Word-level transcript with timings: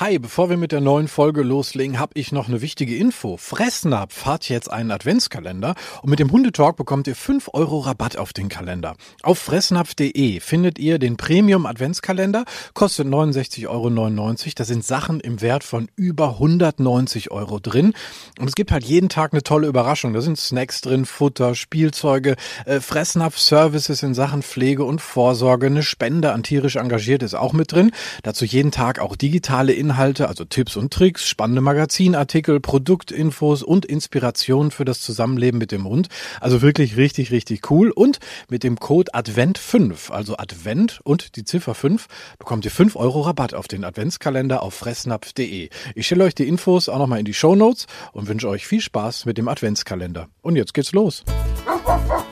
Hi, 0.00 0.16
bevor 0.20 0.48
wir 0.48 0.56
mit 0.56 0.70
der 0.70 0.80
neuen 0.80 1.08
Folge 1.08 1.42
loslegen, 1.42 1.98
habe 1.98 2.12
ich 2.14 2.30
noch 2.30 2.46
eine 2.46 2.62
wichtige 2.62 2.96
Info. 2.96 3.36
Fressnapf 3.36 4.26
hat 4.26 4.48
jetzt 4.48 4.70
einen 4.70 4.92
Adventskalender 4.92 5.74
und 6.02 6.10
mit 6.10 6.20
dem 6.20 6.30
Hundetalk 6.30 6.76
bekommt 6.76 7.08
ihr 7.08 7.16
5 7.16 7.50
Euro 7.52 7.80
Rabatt 7.80 8.16
auf 8.16 8.32
den 8.32 8.48
Kalender. 8.48 8.94
Auf 9.24 9.40
fressnapf.de 9.40 10.38
findet 10.38 10.78
ihr 10.78 11.00
den 11.00 11.16
Premium 11.16 11.66
Adventskalender, 11.66 12.44
kostet 12.74 13.08
69,99 13.08 13.66
Euro. 13.66 14.52
Da 14.54 14.64
sind 14.64 14.84
Sachen 14.84 15.18
im 15.18 15.40
Wert 15.40 15.64
von 15.64 15.88
über 15.96 16.34
190 16.34 17.32
Euro 17.32 17.58
drin 17.58 17.92
und 18.38 18.46
es 18.46 18.54
gibt 18.54 18.70
halt 18.70 18.84
jeden 18.84 19.08
Tag 19.08 19.32
eine 19.32 19.42
tolle 19.42 19.66
Überraschung. 19.66 20.12
Da 20.12 20.20
sind 20.20 20.38
Snacks 20.38 20.80
drin, 20.80 21.06
Futter, 21.06 21.56
Spielzeuge, 21.56 22.36
äh, 22.66 22.78
Fressnapf-Services 22.78 24.04
in 24.04 24.14
Sachen 24.14 24.44
Pflege 24.44 24.84
und 24.84 25.00
Vorsorge, 25.00 25.66
eine 25.66 25.82
Spende 25.82 26.34
an 26.34 26.44
tierisch 26.44 26.76
engagiert 26.76 27.24
ist 27.24 27.34
auch 27.34 27.52
mit 27.52 27.72
drin. 27.72 27.90
Dazu 28.22 28.44
jeden 28.44 28.70
Tag 28.70 29.00
auch 29.00 29.16
digitale 29.16 29.72
Inhalte, 29.88 30.28
also 30.28 30.44
Tipps 30.44 30.76
und 30.76 30.92
Tricks, 30.92 31.26
spannende 31.26 31.62
Magazinartikel, 31.62 32.60
Produktinfos 32.60 33.62
und 33.62 33.86
Inspirationen 33.86 34.70
für 34.70 34.84
das 34.84 35.00
Zusammenleben 35.00 35.56
mit 35.56 35.72
dem 35.72 35.88
Hund. 35.88 36.08
Also 36.42 36.60
wirklich 36.60 36.98
richtig, 36.98 37.30
richtig 37.30 37.70
cool. 37.70 37.90
Und 37.90 38.18
mit 38.50 38.64
dem 38.64 38.78
Code 38.78 39.14
Advent5, 39.14 40.10
also 40.10 40.36
Advent 40.36 41.00
und 41.04 41.36
die 41.36 41.44
Ziffer 41.44 41.74
5, 41.74 42.06
bekommt 42.38 42.66
ihr 42.66 42.70
5 42.70 42.96
Euro 42.96 43.22
Rabatt 43.22 43.54
auf 43.54 43.66
den 43.66 43.82
Adventskalender 43.82 44.62
auf 44.62 44.74
fressnapf.de. 44.74 45.70
Ich 45.94 46.06
stelle 46.06 46.24
euch 46.24 46.34
die 46.34 46.46
Infos 46.46 46.90
auch 46.90 46.98
nochmal 46.98 47.20
in 47.20 47.24
die 47.24 47.32
Show 47.32 47.56
Notes 47.56 47.86
und 48.12 48.28
wünsche 48.28 48.48
euch 48.50 48.66
viel 48.66 48.82
Spaß 48.82 49.24
mit 49.24 49.38
dem 49.38 49.48
Adventskalender. 49.48 50.28
Und 50.42 50.56
jetzt 50.56 50.74
geht's 50.74 50.92
los. 50.92 51.24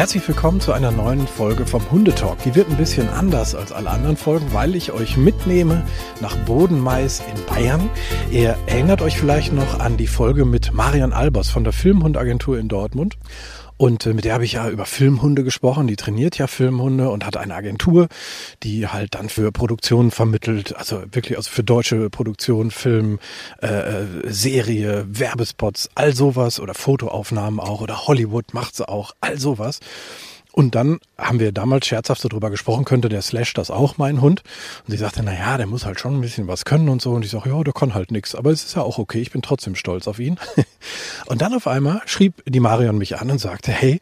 Herzlich 0.00 0.26
willkommen 0.26 0.62
zu 0.62 0.72
einer 0.72 0.92
neuen 0.92 1.26
Folge 1.26 1.66
vom 1.66 1.90
Hundetalk. 1.90 2.42
Die 2.44 2.54
wird 2.54 2.70
ein 2.70 2.78
bisschen 2.78 3.10
anders 3.10 3.54
als 3.54 3.70
alle 3.70 3.90
anderen 3.90 4.16
Folgen, 4.16 4.46
weil 4.54 4.74
ich 4.74 4.92
euch 4.92 5.18
mitnehme 5.18 5.82
nach 6.22 6.34
Bodenmais 6.46 7.20
in 7.20 7.44
Bayern. 7.44 7.90
Ihr 8.30 8.56
erinnert 8.64 9.02
euch 9.02 9.18
vielleicht 9.18 9.52
noch 9.52 9.78
an 9.78 9.98
die 9.98 10.06
Folge 10.06 10.46
mit 10.46 10.72
Marian 10.72 11.12
Albers 11.12 11.50
von 11.50 11.64
der 11.64 11.74
Filmhundagentur 11.74 12.58
in 12.58 12.68
Dortmund. 12.68 13.18
Und 13.80 14.04
äh, 14.04 14.12
mit 14.12 14.26
der 14.26 14.34
habe 14.34 14.44
ich 14.44 14.52
ja 14.52 14.68
über 14.68 14.84
Filmhunde 14.84 15.42
gesprochen. 15.42 15.86
Die 15.86 15.96
trainiert 15.96 16.36
ja 16.36 16.46
Filmhunde 16.48 17.08
und 17.08 17.24
hat 17.24 17.38
eine 17.38 17.54
Agentur, 17.54 18.08
die 18.62 18.86
halt 18.88 19.14
dann 19.14 19.30
für 19.30 19.52
Produktionen 19.52 20.10
vermittelt, 20.10 20.76
also 20.76 21.02
wirklich 21.12 21.38
also 21.38 21.50
für 21.50 21.64
deutsche 21.64 22.10
Produktion, 22.10 22.70
Film, 22.70 23.20
äh, 23.62 23.68
äh, 23.68 24.06
Serie, 24.24 25.06
Werbespots, 25.08 25.88
all 25.94 26.14
sowas 26.14 26.60
oder 26.60 26.74
Fotoaufnahmen 26.74 27.58
auch 27.58 27.80
oder 27.80 28.06
Hollywood 28.06 28.52
macht 28.52 28.76
sie 28.76 28.86
auch, 28.86 29.12
all 29.22 29.38
sowas. 29.38 29.80
Und 30.52 30.74
dann 30.74 30.98
haben 31.16 31.40
wir 31.40 31.52
damals 31.52 31.86
scherzhaft 31.86 32.20
so 32.20 32.28
drüber 32.28 32.50
gesprochen, 32.50 32.84
könnte 32.84 33.08
der 33.08 33.22
Slash 33.22 33.54
das 33.54 33.70
auch, 33.70 33.98
mein 33.98 34.20
Hund? 34.20 34.42
Und 34.86 34.90
sie 34.92 34.96
sagte, 34.96 35.22
na 35.22 35.32
ja, 35.32 35.56
der 35.56 35.66
muss 35.66 35.86
halt 35.86 36.00
schon 36.00 36.16
ein 36.16 36.20
bisschen 36.20 36.48
was 36.48 36.64
können 36.64 36.88
und 36.88 37.00
so. 37.00 37.12
Und 37.12 37.24
ich 37.24 37.30
sage, 37.30 37.50
ja, 37.50 37.62
der 37.62 37.72
kann 37.72 37.94
halt 37.94 38.10
nichts. 38.10 38.34
Aber 38.34 38.50
es 38.50 38.64
ist 38.64 38.74
ja 38.74 38.82
auch 38.82 38.98
okay, 38.98 39.20
ich 39.20 39.30
bin 39.30 39.42
trotzdem 39.42 39.74
stolz 39.74 40.08
auf 40.08 40.18
ihn. 40.18 40.38
Und 41.26 41.42
dann 41.42 41.54
auf 41.54 41.66
einmal 41.66 42.00
schrieb 42.06 42.42
die 42.46 42.60
Marion 42.60 42.98
mich 42.98 43.18
an 43.18 43.30
und 43.30 43.38
sagte, 43.38 43.70
hey, 43.70 44.00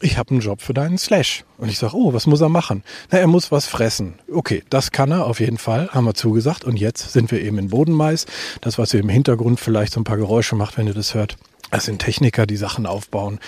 ich 0.00 0.18
habe 0.18 0.30
einen 0.30 0.40
Job 0.40 0.60
für 0.60 0.74
deinen 0.74 0.98
Slash. 0.98 1.44
Und 1.58 1.68
ich 1.68 1.78
sage, 1.78 1.96
oh, 1.96 2.12
was 2.12 2.26
muss 2.26 2.40
er 2.40 2.48
machen? 2.48 2.82
Na, 3.10 3.18
er 3.18 3.26
muss 3.26 3.50
was 3.50 3.66
fressen. 3.66 4.14
Okay, 4.30 4.62
das 4.68 4.90
kann 4.90 5.10
er 5.10 5.26
auf 5.26 5.40
jeden 5.40 5.58
Fall, 5.58 5.88
haben 5.92 6.04
wir 6.04 6.14
zugesagt. 6.14 6.64
Und 6.64 6.76
jetzt 6.76 7.12
sind 7.12 7.30
wir 7.30 7.40
eben 7.40 7.58
in 7.58 7.68
Bodenmais. 7.68 8.26
Das, 8.60 8.78
was 8.78 8.92
ihr 8.92 9.00
im 9.00 9.08
Hintergrund 9.08 9.60
vielleicht 9.60 9.92
so 9.92 10.00
ein 10.00 10.04
paar 10.04 10.18
Geräusche 10.18 10.56
macht, 10.56 10.76
wenn 10.76 10.86
ihr 10.86 10.94
das 10.94 11.14
hört. 11.14 11.36
Das 11.72 11.84
sind 11.84 11.98
Techniker, 11.98 12.46
die 12.46 12.56
Sachen 12.56 12.86
aufbauen, 12.86 13.40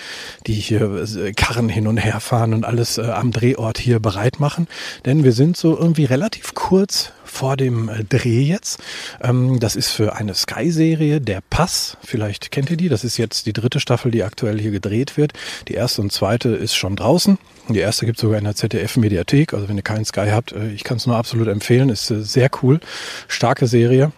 die 0.47 0.55
hier 0.55 1.07
äh, 1.17 1.33
Karren 1.33 1.69
hin 1.69 1.87
und 1.87 1.99
her 1.99 2.19
fahren 2.21 2.53
und 2.53 2.65
alles 2.65 2.99
äh, 2.99 3.03
am 3.03 3.31
Drehort 3.31 3.79
hier 3.79 4.01
bereit 4.01 4.41
machen. 4.41 4.67
Denn 5.07 5.23
wir 5.23 5.33
sind 5.33 5.57
so 5.57 5.79
irgendwie 5.79 6.05
relativ 6.05 6.55
kurz 6.55 7.13
vor 7.25 7.57
dem 7.57 7.89
äh, 7.89 8.03
Dreh 8.03 8.43
jetzt. 8.43 8.81
Ähm, 9.23 9.61
das 9.61 9.77
ist 9.77 9.91
für 9.91 10.17
eine 10.17 10.35
Sky-Serie, 10.35 11.21
der 11.21 11.41
Pass. 11.49 11.97
Vielleicht 12.03 12.51
kennt 12.51 12.71
ihr 12.71 12.77
die. 12.77 12.89
Das 12.89 13.05
ist 13.05 13.19
jetzt 13.19 13.47
die 13.47 13.53
dritte 13.53 13.79
Staffel, 13.79 14.11
die 14.11 14.25
aktuell 14.25 14.61
hier 14.61 14.73
gedreht 14.73 15.17
wird. 15.17 15.33
Die 15.69 15.75
erste 15.75 16.03
und 16.03 16.13
zweite 16.13 16.49
ist 16.49 16.75
schon 16.75 16.97
draußen. 16.97 17.39
Die 17.69 17.79
erste 17.79 18.05
gibt 18.05 18.19
sogar 18.19 18.39
in 18.39 18.45
der 18.45 18.57
ZDF-Mediathek. 18.57 19.55
Also 19.55 19.69
wenn 19.69 19.77
ihr 19.77 19.83
keinen 19.83 20.05
Sky 20.05 20.29
habt, 20.33 20.53
ich 20.53 20.83
kann 20.83 20.97
es 20.97 21.07
nur 21.07 21.17
absolut 21.17 21.47
empfehlen. 21.49 21.89
Ist 21.89 22.07
sehr 22.07 22.51
cool. 22.63 22.81
Starke 23.29 23.67
Serie. 23.67 24.11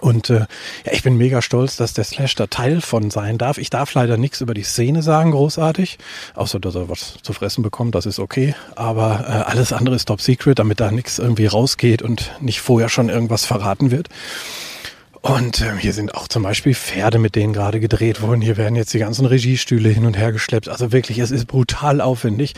Und 0.00 0.30
äh, 0.30 0.46
ja, 0.84 0.92
ich 0.92 1.02
bin 1.02 1.16
mega 1.16 1.42
stolz, 1.42 1.76
dass 1.76 1.92
der 1.92 2.04
Slash 2.04 2.34
da 2.34 2.46
Teil 2.46 2.80
von 2.80 3.10
sein 3.10 3.38
darf. 3.38 3.58
Ich 3.58 3.70
darf 3.70 3.94
leider 3.94 4.16
nichts 4.16 4.40
über 4.40 4.54
die 4.54 4.62
Szene 4.62 5.02
sagen, 5.02 5.30
großartig. 5.32 5.98
Außer, 6.34 6.60
dass 6.60 6.74
er 6.74 6.88
was 6.88 7.14
zu 7.22 7.32
fressen 7.32 7.62
bekommt, 7.62 7.94
das 7.94 8.06
ist 8.06 8.18
okay. 8.18 8.54
Aber 8.76 9.24
äh, 9.26 9.50
alles 9.50 9.72
andere 9.72 9.96
ist 9.96 10.06
top 10.06 10.20
secret, 10.20 10.58
damit 10.58 10.80
da 10.80 10.90
nichts 10.90 11.18
irgendwie 11.18 11.46
rausgeht 11.46 12.02
und 12.02 12.32
nicht 12.40 12.60
vorher 12.60 12.88
schon 12.88 13.08
irgendwas 13.08 13.44
verraten 13.44 13.90
wird. 13.90 14.08
Und 15.28 15.60
äh, 15.60 15.76
hier 15.78 15.92
sind 15.92 16.14
auch 16.14 16.26
zum 16.26 16.42
Beispiel 16.42 16.74
Pferde, 16.74 17.18
mit 17.18 17.34
denen 17.34 17.52
gerade 17.52 17.80
gedreht 17.80 18.22
wurden. 18.22 18.40
Hier 18.40 18.56
werden 18.56 18.76
jetzt 18.76 18.94
die 18.94 18.98
ganzen 18.98 19.26
Regiestühle 19.26 19.90
hin 19.90 20.06
und 20.06 20.16
her 20.16 20.32
geschleppt. 20.32 20.70
Also 20.70 20.90
wirklich, 20.90 21.18
es 21.18 21.30
ist 21.30 21.44
brutal 21.44 22.00
aufwendig. 22.00 22.54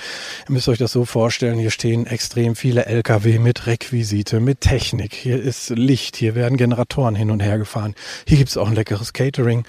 Ihr 0.49 0.53
müsst 0.53 0.69
euch 0.69 0.79
das 0.79 0.93
so 0.93 1.05
vorstellen, 1.05 1.59
hier 1.59 1.73
stehen 1.73 2.07
extrem 2.07 2.55
viele 2.55 2.87
Lkw 2.87 3.41
mit 3.41 3.67
Requisite, 3.67 4.39
mit 4.39 4.61
Technik. 4.61 5.15
Hier 5.15 5.43
ist 5.43 5.71
Licht, 5.71 6.15
hier 6.15 6.37
werden 6.37 6.57
Generatoren 6.57 7.17
hin 7.17 7.33
und 7.33 7.41
her 7.41 7.59
gefahren. 7.59 7.97
Hier 8.25 8.39
gibt's 8.39 8.57
auch 8.57 8.69
ein 8.69 8.77
leckeres 8.77 9.13
Catering. 9.13 9.65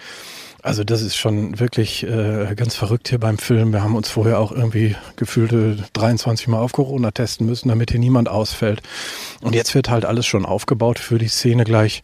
Also 0.61 0.83
das 0.83 1.01
ist 1.01 1.15
schon 1.15 1.59
wirklich 1.59 2.03
äh, 2.03 2.53
ganz 2.55 2.75
verrückt 2.75 3.09
hier 3.09 3.19
beim 3.19 3.39
Film. 3.39 3.73
Wir 3.73 3.81
haben 3.81 3.95
uns 3.95 4.09
vorher 4.09 4.37
auch 4.37 4.51
irgendwie 4.51 4.95
gefühlte 5.15 5.77
23 5.93 6.47
Mal 6.49 6.59
auf 6.59 6.73
Corona 6.73 7.09
testen 7.09 7.47
müssen, 7.47 7.69
damit 7.69 7.89
hier 7.89 7.99
niemand 7.99 8.29
ausfällt. 8.29 8.83
Und 9.41 9.55
jetzt 9.55 9.73
wird 9.73 9.89
halt 9.89 10.05
alles 10.05 10.27
schon 10.27 10.45
aufgebaut 10.45 10.99
für 10.99 11.17
die 11.17 11.29
Szene 11.29 11.63
gleich 11.63 12.03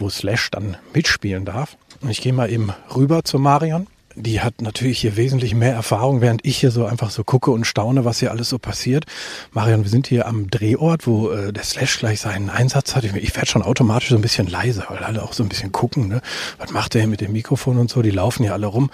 wo 0.00 0.08
Slash 0.08 0.50
dann 0.50 0.76
mitspielen 0.94 1.44
darf. 1.44 1.76
Und 2.00 2.10
ich 2.10 2.20
gehe 2.20 2.32
mal 2.32 2.50
eben 2.50 2.72
rüber 2.94 3.24
zu 3.24 3.38
Marion 3.38 3.86
die 4.16 4.40
hat 4.40 4.60
natürlich 4.60 4.98
hier 4.98 5.16
wesentlich 5.16 5.54
mehr 5.54 5.72
Erfahrung, 5.72 6.20
während 6.20 6.44
ich 6.44 6.58
hier 6.58 6.70
so 6.70 6.84
einfach 6.84 7.10
so 7.10 7.22
gucke 7.22 7.50
und 7.50 7.64
staune, 7.64 8.04
was 8.04 8.18
hier 8.18 8.30
alles 8.30 8.48
so 8.48 8.58
passiert. 8.58 9.04
Marion, 9.52 9.84
wir 9.84 9.90
sind 9.90 10.06
hier 10.08 10.26
am 10.26 10.50
Drehort, 10.50 11.06
wo 11.06 11.30
äh, 11.30 11.52
der 11.52 11.62
Slash 11.62 11.98
gleich 11.98 12.20
seinen 12.20 12.50
Einsatz 12.50 12.96
hat. 12.96 13.04
Ich, 13.04 13.14
ich 13.14 13.34
werde 13.36 13.46
schon 13.46 13.62
automatisch 13.62 14.08
so 14.08 14.16
ein 14.16 14.22
bisschen 14.22 14.48
leiser, 14.48 14.86
weil 14.88 14.98
alle 15.04 15.22
auch 15.22 15.32
so 15.32 15.42
ein 15.42 15.48
bisschen 15.48 15.70
gucken, 15.70 16.08
ne? 16.08 16.22
Was 16.58 16.72
macht 16.72 16.94
der 16.94 17.02
hier 17.02 17.08
mit 17.08 17.20
dem 17.20 17.32
Mikrofon 17.32 17.78
und 17.78 17.88
so? 17.88 18.02
Die 18.02 18.10
laufen 18.10 18.42
hier 18.42 18.52
alle 18.52 18.66
rum. 18.66 18.90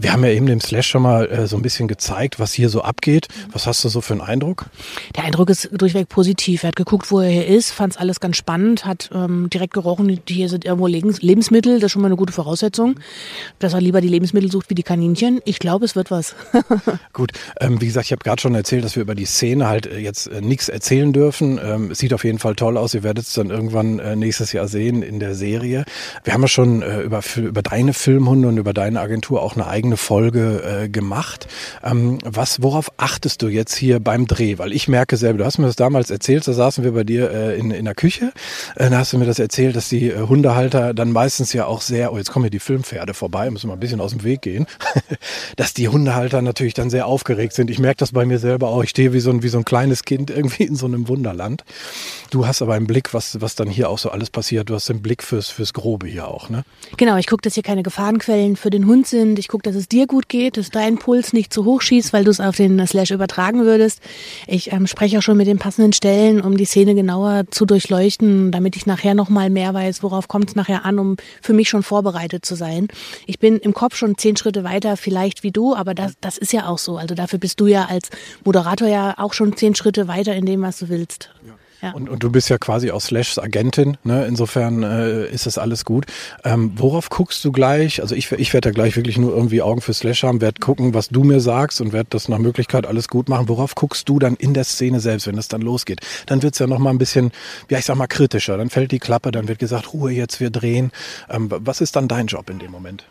Wir 0.00 0.12
haben 0.12 0.24
ja 0.24 0.30
eben 0.30 0.46
dem 0.46 0.60
Slash 0.60 0.86
schon 0.86 1.02
mal 1.02 1.26
äh, 1.26 1.46
so 1.46 1.56
ein 1.56 1.62
bisschen 1.62 1.88
gezeigt, 1.88 2.38
was 2.38 2.52
hier 2.52 2.68
so 2.68 2.82
abgeht. 2.82 3.28
Was 3.52 3.66
hast 3.66 3.84
du 3.84 3.88
so 3.88 4.00
für 4.00 4.14
einen 4.14 4.20
Eindruck? 4.20 4.66
Der 5.16 5.24
Eindruck 5.24 5.50
ist 5.50 5.68
durchweg 5.72 6.08
positiv. 6.08 6.62
Er 6.62 6.68
hat 6.68 6.76
geguckt, 6.76 7.10
wo 7.10 7.20
er 7.20 7.30
hier 7.30 7.46
ist, 7.46 7.72
fand 7.72 7.94
es 7.94 7.98
alles 7.98 8.20
ganz 8.20 8.36
spannend, 8.36 8.84
hat 8.84 9.10
ähm, 9.12 9.50
direkt 9.50 9.74
gerochen, 9.74 10.20
hier 10.28 10.48
sind 10.48 10.64
irgendwo 10.64 10.86
Lebensmittel, 10.86 11.80
das 11.80 11.86
ist 11.86 11.92
schon 11.92 12.02
mal 12.02 12.08
eine 12.08 12.16
gute 12.16 12.32
Voraussetzung, 12.32 13.00
dass 13.58 13.72
er 13.72 13.80
lieber 13.80 14.00
die 14.00 14.08
Lebensmittel 14.08 14.43
sucht 14.50 14.70
wie 14.70 14.74
die 14.74 14.82
Kaninchen. 14.82 15.40
Ich 15.44 15.58
glaube, 15.58 15.84
es 15.84 15.96
wird 15.96 16.10
was. 16.10 16.34
Gut, 17.12 17.32
ähm, 17.60 17.80
wie 17.80 17.86
gesagt, 17.86 18.06
ich 18.06 18.12
habe 18.12 18.22
gerade 18.22 18.40
schon 18.40 18.54
erzählt, 18.54 18.84
dass 18.84 18.96
wir 18.96 19.02
über 19.02 19.14
die 19.14 19.24
Szene 19.24 19.68
halt 19.68 19.86
äh, 19.86 19.98
jetzt 19.98 20.26
äh, 20.26 20.40
nichts 20.40 20.68
erzählen 20.68 21.12
dürfen. 21.12 21.60
Ähm, 21.62 21.90
es 21.90 21.98
sieht 21.98 22.12
auf 22.14 22.24
jeden 22.24 22.38
Fall 22.38 22.54
toll 22.54 22.76
aus. 22.76 22.94
Ihr 22.94 23.02
werdet 23.02 23.26
es 23.26 23.32
dann 23.34 23.50
irgendwann 23.50 23.98
äh, 23.98 24.16
nächstes 24.16 24.52
Jahr 24.52 24.68
sehen 24.68 25.02
in 25.02 25.20
der 25.20 25.34
Serie. 25.34 25.84
Wir 26.24 26.34
haben 26.34 26.42
ja 26.42 26.48
schon 26.48 26.82
äh, 26.82 27.00
über, 27.00 27.22
über 27.36 27.62
deine 27.62 27.92
Filmhunde 27.92 28.48
und 28.48 28.58
über 28.58 28.72
deine 28.72 29.00
Agentur 29.00 29.42
auch 29.42 29.54
eine 29.54 29.66
eigene 29.66 29.96
Folge 29.96 30.82
äh, 30.84 30.88
gemacht. 30.88 31.46
Ähm, 31.82 32.18
was, 32.24 32.62
worauf 32.62 32.92
achtest 32.96 33.42
du 33.42 33.48
jetzt 33.48 33.74
hier 33.74 34.00
beim 34.00 34.26
Dreh? 34.26 34.58
Weil 34.58 34.72
ich 34.72 34.88
merke 34.88 35.16
selber, 35.16 35.38
du 35.38 35.44
hast 35.44 35.58
mir 35.58 35.66
das 35.66 35.76
damals 35.76 36.10
erzählt, 36.10 36.46
da 36.46 36.52
saßen 36.52 36.84
wir 36.84 36.92
bei 36.92 37.04
dir 37.04 37.30
äh, 37.30 37.58
in, 37.58 37.70
in 37.70 37.84
der 37.84 37.94
Küche. 37.94 38.32
Da 38.76 38.90
hast 38.90 39.12
du 39.12 39.18
mir 39.18 39.26
das 39.26 39.38
erzählt, 39.38 39.76
dass 39.76 39.88
die 39.88 40.12
Hundehalter 40.14 40.94
dann 40.94 41.12
meistens 41.12 41.52
ja 41.52 41.66
auch 41.66 41.80
sehr, 41.80 42.12
oh, 42.12 42.18
jetzt 42.18 42.30
kommen 42.30 42.44
hier 42.44 42.50
die 42.50 42.58
Filmpferde 42.58 43.14
vorbei, 43.14 43.50
müssen 43.50 43.68
wir 43.68 43.74
ein 43.74 43.80
bisschen 43.80 44.00
aus 44.00 44.12
dem 44.12 44.24
Weg 44.24 44.33
gehen, 44.42 44.66
dass 45.56 45.74
die 45.74 45.88
Hundehalter 45.88 46.42
natürlich 46.42 46.74
dann 46.74 46.90
sehr 46.90 47.06
aufgeregt 47.06 47.54
sind. 47.54 47.70
Ich 47.70 47.78
merke 47.78 47.98
das 47.98 48.12
bei 48.12 48.24
mir 48.24 48.38
selber 48.38 48.68
auch. 48.68 48.82
Ich 48.82 48.90
stehe 48.90 49.12
wie 49.12 49.20
so 49.20 49.30
ein, 49.30 49.42
wie 49.42 49.48
so 49.48 49.58
ein 49.58 49.64
kleines 49.64 50.04
Kind 50.04 50.30
irgendwie 50.30 50.64
in 50.64 50.76
so 50.76 50.86
einem 50.86 51.08
Wunderland. 51.08 51.64
Du 52.30 52.46
hast 52.46 52.62
aber 52.62 52.74
einen 52.74 52.86
Blick, 52.86 53.14
was, 53.14 53.40
was 53.40 53.54
dann 53.54 53.68
hier 53.68 53.88
auch 53.88 53.98
so 53.98 54.10
alles 54.10 54.30
passiert. 54.30 54.70
Du 54.70 54.74
hast 54.74 54.88
den 54.88 55.02
Blick 55.02 55.22
fürs, 55.22 55.48
fürs 55.48 55.72
Grobe 55.72 56.06
hier 56.06 56.28
auch, 56.28 56.48
ne? 56.48 56.64
Genau, 56.96 57.16
ich 57.16 57.26
gucke, 57.26 57.42
dass 57.42 57.54
hier 57.54 57.62
keine 57.62 57.82
Gefahrenquellen 57.82 58.56
für 58.56 58.70
den 58.70 58.86
Hund 58.86 59.06
sind. 59.06 59.38
Ich 59.38 59.48
gucke, 59.48 59.62
dass 59.62 59.76
es 59.76 59.88
dir 59.88 60.06
gut 60.06 60.28
geht, 60.28 60.56
dass 60.56 60.70
dein 60.70 60.98
Puls 60.98 61.32
nicht 61.32 61.52
zu 61.52 61.64
hoch 61.64 61.80
schießt, 61.80 62.12
weil 62.12 62.24
du 62.24 62.30
es 62.30 62.40
auf 62.40 62.56
den 62.56 62.84
Slash 62.86 63.10
übertragen 63.10 63.64
würdest. 63.64 64.00
Ich 64.46 64.72
ähm, 64.72 64.86
spreche 64.86 65.18
auch 65.18 65.22
schon 65.22 65.36
mit 65.36 65.46
den 65.46 65.58
passenden 65.58 65.92
Stellen, 65.92 66.40
um 66.40 66.56
die 66.56 66.64
Szene 66.64 66.94
genauer 66.94 67.44
zu 67.50 67.66
durchleuchten, 67.66 68.50
damit 68.50 68.76
ich 68.76 68.86
nachher 68.86 69.14
nochmal 69.14 69.50
mehr 69.50 69.74
weiß, 69.74 70.02
worauf 70.02 70.28
kommt 70.28 70.50
es 70.50 70.56
nachher 70.56 70.84
an, 70.84 70.98
um 70.98 71.16
für 71.40 71.52
mich 71.52 71.68
schon 71.68 71.82
vorbereitet 71.82 72.44
zu 72.44 72.54
sein. 72.54 72.88
Ich 73.26 73.38
bin 73.38 73.58
im 73.58 73.74
Kopf 73.74 73.96
schon 73.96 74.16
zehn 74.24 74.36
Schritte 74.38 74.64
weiter, 74.64 74.96
vielleicht 74.96 75.42
wie 75.42 75.50
du, 75.50 75.74
aber 75.74 75.92
das, 75.92 76.14
das 76.22 76.38
ist 76.38 76.54
ja 76.54 76.66
auch 76.66 76.78
so. 76.78 76.96
Also 76.96 77.14
dafür 77.14 77.38
bist 77.38 77.60
du 77.60 77.66
ja 77.66 77.84
als 77.84 78.08
Moderator 78.42 78.88
ja 78.88 79.14
auch 79.18 79.34
schon 79.34 79.54
zehn 79.54 79.74
Schritte 79.74 80.08
weiter 80.08 80.34
in 80.34 80.46
dem, 80.46 80.62
was 80.62 80.78
du 80.78 80.88
willst. 80.88 81.28
Ja. 81.46 81.52
Ja. 81.82 81.92
Und, 81.92 82.08
und 82.08 82.22
du 82.22 82.30
bist 82.30 82.48
ja 82.48 82.56
quasi 82.56 82.90
auch 82.90 83.02
Slashs 83.02 83.38
Agentin, 83.38 83.98
ne? 84.04 84.24
insofern 84.24 84.82
äh, 84.82 85.26
ist 85.26 85.44
das 85.44 85.58
alles 85.58 85.84
gut. 85.84 86.06
Ähm, 86.42 86.72
worauf 86.76 87.10
guckst 87.10 87.44
du 87.44 87.52
gleich? 87.52 88.00
Also 88.00 88.14
ich, 88.14 88.32
ich 88.32 88.54
werde 88.54 88.70
ja 88.70 88.72
gleich 88.72 88.96
wirklich 88.96 89.18
nur 89.18 89.36
irgendwie 89.36 89.60
Augen 89.60 89.82
für 89.82 89.92
Slash 89.92 90.22
haben, 90.22 90.40
werde 90.40 90.60
gucken, 90.60 90.94
was 90.94 91.08
du 91.08 91.24
mir 91.24 91.40
sagst 91.40 91.82
und 91.82 91.92
werde 91.92 92.06
das 92.08 92.30
nach 92.30 92.38
Möglichkeit 92.38 92.86
alles 92.86 93.08
gut 93.08 93.28
machen. 93.28 93.50
Worauf 93.50 93.74
guckst 93.74 94.08
du 94.08 94.18
dann 94.18 94.34
in 94.36 94.54
der 94.54 94.64
Szene 94.64 94.98
selbst, 94.98 95.26
wenn 95.26 95.36
es 95.36 95.48
dann 95.48 95.60
losgeht? 95.60 96.00
Dann 96.24 96.42
wird's 96.42 96.58
ja 96.58 96.66
nochmal 96.66 96.94
ein 96.94 96.98
bisschen, 96.98 97.32
ja 97.68 97.76
ich 97.76 97.84
sag 97.84 97.96
mal, 97.96 98.06
kritischer. 98.06 98.56
Dann 98.56 98.70
fällt 98.70 98.90
die 98.90 98.98
Klappe, 98.98 99.30
dann 99.30 99.46
wird 99.46 99.58
gesagt, 99.58 99.92
Ruhe 99.92 100.10
jetzt, 100.10 100.40
wir 100.40 100.48
drehen. 100.48 100.90
Ähm, 101.28 101.50
was 101.50 101.82
ist 101.82 101.96
dann 101.96 102.08
dein 102.08 102.28
Job 102.28 102.48
in 102.48 102.60
dem 102.60 102.70
Moment? 102.70 103.04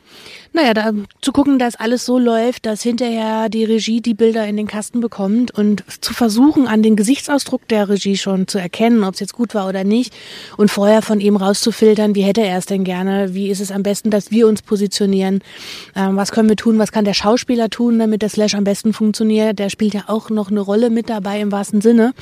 Naja, 0.55 0.75
da, 0.75 0.91
zu 1.19 1.31
gucken, 1.31 1.57
dass 1.57 1.75
alles 1.75 2.05
so 2.05 2.19
läuft, 2.19 2.67
dass 2.67 2.83
hinterher 2.83 3.49
die 3.49 3.63
Regie 3.63 4.01
die 4.01 4.13
Bilder 4.13 4.45
in 4.45 4.55
den 4.55 4.67
Kasten 4.67 4.99
bekommt 4.99 5.49
und 5.49 5.83
zu 5.99 6.13
versuchen, 6.13 6.67
an 6.67 6.83
den 6.83 6.95
Gesichtsausdruck 6.95 7.67
der 7.69 7.89
Regie 7.89 8.17
schon 8.17 8.47
zu 8.47 8.59
erkennen, 8.59 9.03
ob 9.03 9.15
es 9.15 9.19
jetzt 9.19 9.33
gut 9.33 9.55
war 9.55 9.67
oder 9.67 9.83
nicht 9.83 10.13
und 10.55 10.69
vorher 10.69 11.01
von 11.01 11.19
ihm 11.19 11.37
rauszufiltern, 11.37 12.13
wie 12.13 12.21
hätte 12.21 12.41
er 12.41 12.59
es 12.59 12.67
denn 12.67 12.83
gerne, 12.83 13.33
wie 13.33 13.49
ist 13.49 13.61
es 13.61 13.71
am 13.71 13.81
besten, 13.81 14.11
dass 14.11 14.29
wir 14.29 14.47
uns 14.47 14.61
positionieren, 14.61 15.41
ähm, 15.95 16.17
was 16.17 16.31
können 16.31 16.49
wir 16.49 16.55
tun, 16.55 16.77
was 16.77 16.91
kann 16.91 17.03
der 17.03 17.15
Schauspieler 17.15 17.71
tun, 17.71 17.97
damit 17.97 18.21
der 18.21 18.29
Slash 18.29 18.53
am 18.53 18.63
besten 18.63 18.93
funktioniert. 18.93 19.57
Der 19.57 19.71
spielt 19.71 19.95
ja 19.95 20.03
auch 20.05 20.29
noch 20.29 20.51
eine 20.51 20.59
Rolle 20.59 20.91
mit 20.91 21.09
dabei 21.09 21.41
im 21.41 21.51
wahrsten 21.51 21.81
Sinne, 21.81 22.13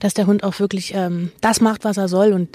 dass 0.00 0.12
der 0.12 0.26
Hund 0.26 0.42
auch 0.42 0.58
wirklich 0.58 0.92
ähm, 0.92 1.30
das 1.40 1.60
macht, 1.60 1.84
was 1.84 1.98
er 1.98 2.08
soll 2.08 2.32
und 2.32 2.48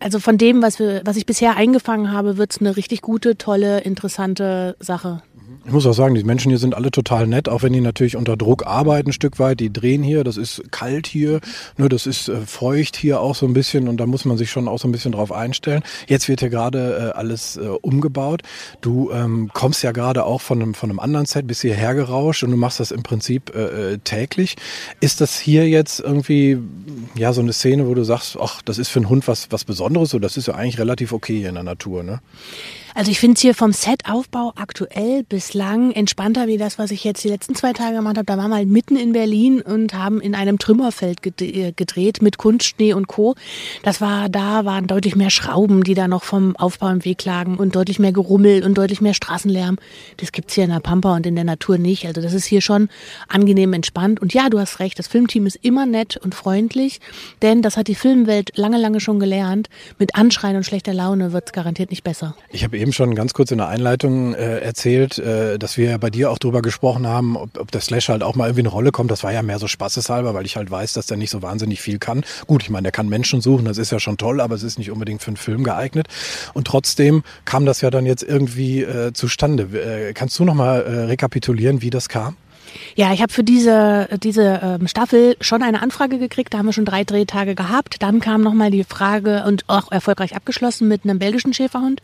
also 0.00 0.18
von 0.18 0.38
dem, 0.38 0.62
was, 0.62 0.78
wir, 0.78 1.02
was 1.04 1.16
ich 1.16 1.26
bisher 1.26 1.56
eingefangen 1.56 2.12
habe, 2.12 2.36
wird 2.36 2.52
es 2.52 2.58
eine 2.58 2.76
richtig 2.76 3.02
gute, 3.02 3.36
tolle, 3.36 3.80
interessante 3.80 4.76
Sache. 4.80 5.22
Ich 5.66 5.72
muss 5.72 5.86
auch 5.86 5.94
sagen, 5.94 6.14
die 6.14 6.24
Menschen 6.24 6.50
hier 6.50 6.58
sind 6.58 6.74
alle 6.74 6.90
total 6.90 7.26
nett, 7.26 7.48
auch 7.48 7.62
wenn 7.62 7.72
die 7.72 7.80
natürlich 7.80 8.16
unter 8.16 8.36
Druck 8.36 8.66
arbeiten 8.66 9.08
ein 9.10 9.12
Stück 9.12 9.38
weit. 9.38 9.60
Die 9.60 9.72
drehen 9.72 10.02
hier, 10.02 10.22
das 10.22 10.36
ist 10.36 10.62
kalt 10.70 11.06
hier, 11.06 11.40
nur 11.76 11.88
das 11.88 12.06
ist 12.06 12.28
äh, 12.28 12.40
feucht 12.46 12.96
hier 12.96 13.20
auch 13.20 13.34
so 13.34 13.46
ein 13.46 13.54
bisschen 13.54 13.88
und 13.88 13.98
da 13.98 14.06
muss 14.06 14.24
man 14.24 14.36
sich 14.36 14.50
schon 14.50 14.68
auch 14.68 14.78
so 14.78 14.88
ein 14.88 14.92
bisschen 14.92 15.12
drauf 15.12 15.32
einstellen. 15.32 15.82
Jetzt 16.06 16.28
wird 16.28 16.40
hier 16.40 16.50
gerade 16.50 17.12
äh, 17.14 17.18
alles 17.18 17.56
äh, 17.56 17.60
umgebaut. 17.60 18.42
Du 18.80 19.10
ähm, 19.10 19.50
kommst 19.52 19.82
ja 19.82 19.92
gerade 19.92 20.24
auch 20.24 20.40
von 20.40 20.60
einem, 20.60 20.74
von 20.74 20.90
einem 20.90 21.00
anderen 21.00 21.26
Set, 21.26 21.46
bist 21.46 21.62
hierher 21.62 21.94
gerauscht 21.94 22.42
und 22.44 22.50
du 22.50 22.56
machst 22.56 22.80
das 22.80 22.90
im 22.90 23.02
Prinzip 23.02 23.54
äh, 23.54 23.94
äh, 23.94 23.98
täglich. 23.98 24.56
Ist 25.00 25.20
das 25.20 25.38
hier 25.38 25.68
jetzt 25.68 26.00
irgendwie 26.00 26.58
ja 27.16 27.32
so 27.32 27.40
eine 27.40 27.52
Szene, 27.52 27.86
wo 27.86 27.94
du 27.94 28.04
sagst, 28.04 28.36
ach, 28.40 28.60
das 28.62 28.78
ist 28.78 28.90
für 28.90 28.98
einen 28.98 29.08
Hund 29.08 29.26
was, 29.28 29.48
was 29.50 29.64
Besonderes 29.64 30.14
oder 30.14 30.22
das 30.22 30.36
ist 30.36 30.48
ja 30.48 30.54
eigentlich 30.54 30.78
relativ 30.78 31.12
okay 31.12 31.38
hier 31.38 31.48
in 31.48 31.54
der 31.54 31.64
Natur, 31.64 32.02
ne? 32.02 32.20
Also 32.96 33.10
ich 33.10 33.18
finde 33.18 33.34
es 33.34 33.40
hier 33.40 33.56
vom 33.56 33.72
Setaufbau 33.72 34.52
aktuell 34.54 35.24
bislang 35.24 35.90
entspannter 35.90 36.46
wie 36.46 36.58
das, 36.58 36.78
was 36.78 36.92
ich 36.92 37.02
jetzt 37.02 37.24
die 37.24 37.28
letzten 37.28 37.56
zwei 37.56 37.72
Tage 37.72 37.96
gemacht 37.96 38.16
habe. 38.16 38.24
Da 38.24 38.38
waren 38.38 38.50
wir 38.50 38.56
halt 38.56 38.68
mitten 38.68 38.96
in 38.96 39.12
Berlin 39.12 39.60
und 39.62 39.94
haben 39.94 40.20
in 40.20 40.36
einem 40.36 40.60
Trümmerfeld 40.60 41.18
äh, 41.40 41.72
gedreht 41.72 42.22
mit 42.22 42.38
Kunstschnee 42.38 42.92
und 42.92 43.08
Co. 43.08 43.34
Das 43.82 44.00
war, 44.00 44.28
da 44.28 44.64
waren 44.64 44.86
deutlich 44.86 45.16
mehr 45.16 45.30
Schrauben, 45.30 45.82
die 45.82 45.94
da 45.94 46.06
noch 46.06 46.22
vom 46.22 46.54
Aufbau 46.54 46.86
im 46.90 47.04
Weg 47.04 47.24
lagen 47.24 47.56
und 47.56 47.74
deutlich 47.74 47.98
mehr 47.98 48.12
Gerummel 48.12 48.62
und 48.62 48.78
deutlich 48.78 49.00
mehr 49.00 49.14
Straßenlärm. 49.14 49.76
Das 50.18 50.30
gibt's 50.30 50.54
hier 50.54 50.62
in 50.62 50.70
der 50.70 50.78
Pampa 50.78 51.16
und 51.16 51.26
in 51.26 51.34
der 51.34 51.42
Natur 51.42 51.78
nicht. 51.78 52.06
Also 52.06 52.20
das 52.20 52.32
ist 52.32 52.44
hier 52.44 52.60
schon 52.60 52.88
angenehm 53.26 53.72
entspannt. 53.72 54.22
Und 54.22 54.34
ja, 54.34 54.48
du 54.48 54.60
hast 54.60 54.78
recht, 54.78 55.00
das 55.00 55.08
Filmteam 55.08 55.46
ist 55.46 55.58
immer 55.62 55.84
nett 55.84 56.16
und 56.16 56.36
freundlich, 56.36 57.00
denn 57.42 57.60
das 57.60 57.76
hat 57.76 57.88
die 57.88 57.96
Filmwelt 57.96 58.52
lange, 58.54 58.78
lange 58.78 59.00
schon 59.00 59.18
gelernt. 59.18 59.68
Mit 59.98 60.14
Anschreien 60.14 60.54
und 60.54 60.64
schlechter 60.64 60.94
Laune 60.94 61.32
wird's 61.32 61.52
garantiert 61.52 61.90
nicht 61.90 62.04
besser. 62.04 62.36
Ich 62.50 62.62
habe 62.62 62.83
eben 62.84 62.92
schon 62.92 63.14
ganz 63.14 63.32
kurz 63.32 63.50
in 63.50 63.56
der 63.58 63.68
Einleitung 63.68 64.34
äh, 64.34 64.58
erzählt, 64.58 65.18
äh, 65.18 65.58
dass 65.58 65.78
wir 65.78 65.96
bei 65.96 66.10
dir 66.10 66.30
auch 66.30 66.38
drüber 66.38 66.60
gesprochen 66.60 67.06
haben, 67.06 67.34
ob, 67.34 67.58
ob 67.58 67.70
der 67.70 67.80
Slash 67.80 68.10
halt 68.10 68.22
auch 68.22 68.34
mal 68.34 68.44
irgendwie 68.44 68.60
eine 68.60 68.68
Rolle 68.68 68.92
kommt. 68.92 69.10
Das 69.10 69.24
war 69.24 69.32
ja 69.32 69.42
mehr 69.42 69.58
so 69.58 69.68
spaßeshalber, 69.68 70.34
weil 70.34 70.44
ich 70.44 70.56
halt 70.56 70.70
weiß, 70.70 70.92
dass 70.92 71.06
der 71.06 71.16
nicht 71.16 71.30
so 71.30 71.40
wahnsinnig 71.40 71.80
viel 71.80 71.98
kann. 71.98 72.24
Gut, 72.46 72.62
ich 72.62 72.68
meine, 72.68 72.82
der 72.82 72.92
kann 72.92 73.08
Menschen 73.08 73.40
suchen, 73.40 73.64
das 73.64 73.78
ist 73.78 73.90
ja 73.90 73.98
schon 73.98 74.18
toll, 74.18 74.42
aber 74.42 74.54
es 74.54 74.62
ist 74.62 74.78
nicht 74.78 74.90
unbedingt 74.90 75.22
für 75.22 75.28
einen 75.28 75.38
Film 75.38 75.64
geeignet. 75.64 76.08
Und 76.52 76.66
trotzdem 76.66 77.22
kam 77.46 77.64
das 77.64 77.80
ja 77.80 77.88
dann 77.88 78.04
jetzt 78.04 78.22
irgendwie 78.22 78.82
äh, 78.82 79.14
zustande. 79.14 79.62
Äh, 79.62 80.12
kannst 80.12 80.38
du 80.38 80.44
nochmal 80.44 80.82
äh, 80.82 81.04
rekapitulieren, 81.04 81.80
wie 81.80 81.88
das 81.88 82.10
kam? 82.10 82.36
Ja, 82.96 83.12
ich 83.12 83.22
habe 83.22 83.32
für 83.32 83.44
diese, 83.44 84.08
diese 84.22 84.60
ähm, 84.62 84.88
Staffel 84.88 85.36
schon 85.40 85.62
eine 85.62 85.82
Anfrage 85.82 86.18
gekriegt. 86.18 86.54
Da 86.54 86.58
haben 86.58 86.66
wir 86.66 86.72
schon 86.72 86.84
drei 86.84 87.04
Drehtage 87.04 87.54
gehabt. 87.54 88.02
Dann 88.02 88.20
kam 88.20 88.42
nochmal 88.42 88.70
die 88.70 88.84
Frage 88.84 89.44
und 89.46 89.64
auch 89.68 89.90
erfolgreich 89.90 90.36
abgeschlossen 90.36 90.88
mit 90.88 91.04
einem 91.04 91.18
belgischen 91.18 91.52
Schäferhund. 91.52 92.02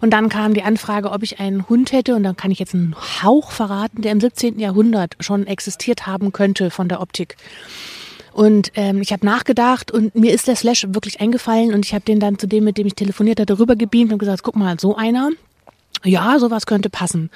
Und 0.00 0.12
dann 0.12 0.28
kam 0.28 0.54
die 0.54 0.62
Anfrage, 0.62 1.10
ob 1.10 1.22
ich 1.22 1.40
einen 1.40 1.68
Hund 1.68 1.92
hätte. 1.92 2.14
Und 2.14 2.22
dann 2.22 2.36
kann 2.36 2.50
ich 2.50 2.58
jetzt 2.58 2.74
einen 2.74 2.94
Hauch 3.22 3.50
verraten, 3.50 4.02
der 4.02 4.12
im 4.12 4.20
17. 4.20 4.58
Jahrhundert 4.58 5.16
schon 5.20 5.46
existiert 5.46 6.06
haben 6.06 6.32
könnte 6.32 6.70
von 6.70 6.88
der 6.88 7.00
Optik. 7.00 7.36
Und 8.32 8.70
ähm, 8.76 9.02
ich 9.02 9.12
habe 9.12 9.26
nachgedacht 9.26 9.90
und 9.90 10.14
mir 10.14 10.32
ist 10.32 10.46
der 10.46 10.54
Slash 10.54 10.86
wirklich 10.90 11.20
eingefallen 11.20 11.74
und 11.74 11.84
ich 11.84 11.92
habe 11.92 12.04
den 12.04 12.20
dann 12.20 12.38
zu 12.38 12.46
dem, 12.46 12.62
mit 12.62 12.78
dem 12.78 12.86
ich 12.86 12.94
telefoniert 12.94 13.40
hatte, 13.40 13.58
rüber 13.58 13.74
gebeamt 13.74 14.12
und 14.12 14.18
gesagt, 14.18 14.44
guck 14.44 14.54
mal, 14.54 14.78
so 14.78 14.94
einer, 14.94 15.30
ja, 16.04 16.38
sowas 16.38 16.66
könnte 16.66 16.90
passen. 16.90 17.30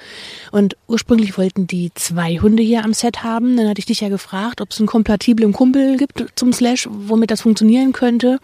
Und 0.51 0.77
ursprünglich 0.87 1.37
wollten 1.37 1.67
die 1.67 1.91
zwei 1.95 2.37
Hunde 2.37 2.63
hier 2.63 2.83
am 2.83 2.93
Set 2.93 3.23
haben. 3.23 3.57
Dann 3.57 3.69
hatte 3.69 3.79
ich 3.79 3.85
dich 3.85 4.01
ja 4.01 4.09
gefragt, 4.09 4.61
ob 4.61 4.71
es 4.71 4.79
einen 4.79 4.87
kompatiblen 4.87 5.53
Kumpel 5.53 5.97
gibt 5.97 6.25
zum 6.35 6.53
Slash, 6.53 6.87
womit 6.89 7.31
das 7.31 7.41
funktionieren 7.41 7.93
könnte. 7.93 8.39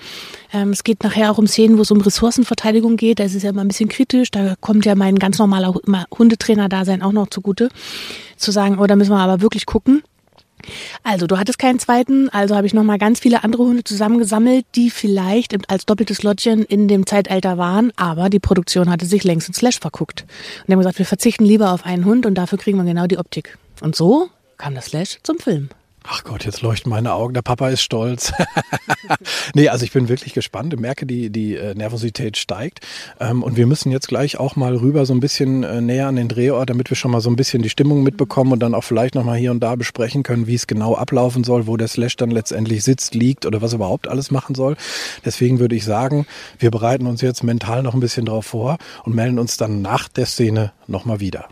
Ähm, 0.51 0.71
es 0.71 0.83
geht 0.83 1.03
nachher 1.03 1.31
auch 1.31 1.37
um 1.37 1.47
Szenen, 1.47 1.77
wo 1.77 1.83
es 1.83 1.91
um 1.91 2.01
Ressourcenverteidigung 2.01 2.97
geht. 2.97 3.19
Das 3.19 3.33
ist 3.33 3.43
ja 3.43 3.51
immer 3.51 3.61
ein 3.61 3.67
bisschen 3.69 3.89
kritisch. 3.89 4.31
Da 4.31 4.55
kommt 4.59 4.85
ja 4.85 4.95
mein 4.95 5.19
ganz 5.19 5.39
normaler 5.39 5.73
Hundetrainer-Dasein 6.17 7.01
auch 7.01 7.11
noch 7.11 7.29
zugute. 7.29 7.69
Zu 8.37 8.51
sagen, 8.51 8.79
oh, 8.79 8.87
da 8.87 8.95
müssen 8.95 9.11
wir 9.11 9.19
aber 9.19 9.41
wirklich 9.41 9.65
gucken. 9.65 10.01
Also, 11.03 11.27
du 11.27 11.37
hattest 11.37 11.59
keinen 11.59 11.79
zweiten, 11.79 12.29
also 12.29 12.55
habe 12.55 12.67
ich 12.67 12.73
nochmal 12.73 12.97
ganz 12.97 13.19
viele 13.19 13.43
andere 13.43 13.63
Hunde 13.63 13.83
zusammengesammelt, 13.83 14.65
die 14.75 14.89
vielleicht 14.89 15.69
als 15.69 15.85
doppeltes 15.85 16.23
Lottchen 16.23 16.63
in 16.63 16.87
dem 16.87 17.05
Zeitalter 17.05 17.57
waren, 17.57 17.91
aber 17.95 18.29
die 18.29 18.39
Produktion 18.39 18.89
hatte 18.89 19.05
sich 19.05 19.23
längst 19.23 19.47
in 19.47 19.53
Slash 19.53 19.79
verguckt. 19.79 20.21
Und 20.21 20.67
die 20.67 20.73
haben 20.73 20.79
gesagt, 20.79 20.99
wir 20.99 21.05
verzichten 21.05 21.45
lieber 21.45 21.71
auf 21.71 21.85
einen 21.85 22.05
Hund 22.05 22.25
und 22.25 22.35
dafür 22.35 22.57
kriegen 22.57 22.77
wir 22.77 22.85
genau 22.85 23.07
die 23.07 23.17
Optik. 23.17 23.57
Und 23.81 23.95
so 23.95 24.29
kam 24.57 24.75
das 24.75 24.87
Slash 24.87 25.19
zum 25.23 25.39
Film. 25.39 25.69
Ach 26.11 26.23
Gott, 26.23 26.43
jetzt 26.43 26.63
leuchten 26.63 26.89
meine 26.89 27.13
Augen. 27.13 27.35
Der 27.35 27.43
Papa 27.43 27.69
ist 27.69 27.83
stolz. 27.83 28.33
nee, 29.53 29.69
also 29.69 29.85
ich 29.85 29.91
bin 29.91 30.09
wirklich 30.09 30.33
gespannt. 30.33 30.73
Ich 30.73 30.79
merke, 30.79 31.05
die, 31.05 31.29
die 31.29 31.55
äh, 31.55 31.75
Nervosität 31.75 32.35
steigt. 32.35 32.79
Ähm, 33.19 33.43
und 33.43 33.57
wir 33.57 33.67
müssen 33.67 33.91
jetzt 33.91 34.07
gleich 34.07 34.39
auch 34.39 34.55
mal 34.55 34.75
rüber 34.75 35.05
so 35.05 35.13
ein 35.13 35.19
bisschen 35.19 35.61
äh, 35.61 35.81
näher 35.81 36.07
an 36.07 36.15
den 36.15 36.27
Drehort, 36.27 36.71
damit 36.71 36.89
wir 36.89 36.97
schon 36.97 37.11
mal 37.11 37.21
so 37.21 37.29
ein 37.29 37.35
bisschen 37.35 37.61
die 37.61 37.69
Stimmung 37.69 38.01
mitbekommen 38.01 38.53
und 38.53 38.59
dann 38.59 38.73
auch 38.73 38.83
vielleicht 38.83 39.13
nochmal 39.13 39.37
hier 39.37 39.51
und 39.51 39.59
da 39.59 39.75
besprechen 39.75 40.23
können, 40.23 40.47
wie 40.47 40.55
es 40.55 40.65
genau 40.65 40.95
ablaufen 40.95 41.43
soll, 41.43 41.67
wo 41.67 41.77
der 41.77 41.87
Slash 41.87 42.15
dann 42.15 42.31
letztendlich 42.31 42.83
sitzt, 42.83 43.13
liegt 43.13 43.45
oder 43.45 43.61
was 43.61 43.73
überhaupt 43.73 44.07
alles 44.07 44.31
machen 44.31 44.55
soll. 44.55 44.77
Deswegen 45.25 45.59
würde 45.59 45.75
ich 45.75 45.85
sagen, 45.85 46.25
wir 46.57 46.71
bereiten 46.71 47.05
uns 47.05 47.21
jetzt 47.21 47.43
mental 47.43 47.83
noch 47.83 47.93
ein 47.93 47.99
bisschen 47.99 48.25
drauf 48.25 48.47
vor 48.47 48.79
und 49.03 49.13
melden 49.13 49.37
uns 49.37 49.57
dann 49.57 49.83
nach 49.83 50.07
der 50.07 50.25
Szene 50.25 50.71
nochmal 50.87 51.19
wieder. 51.19 51.47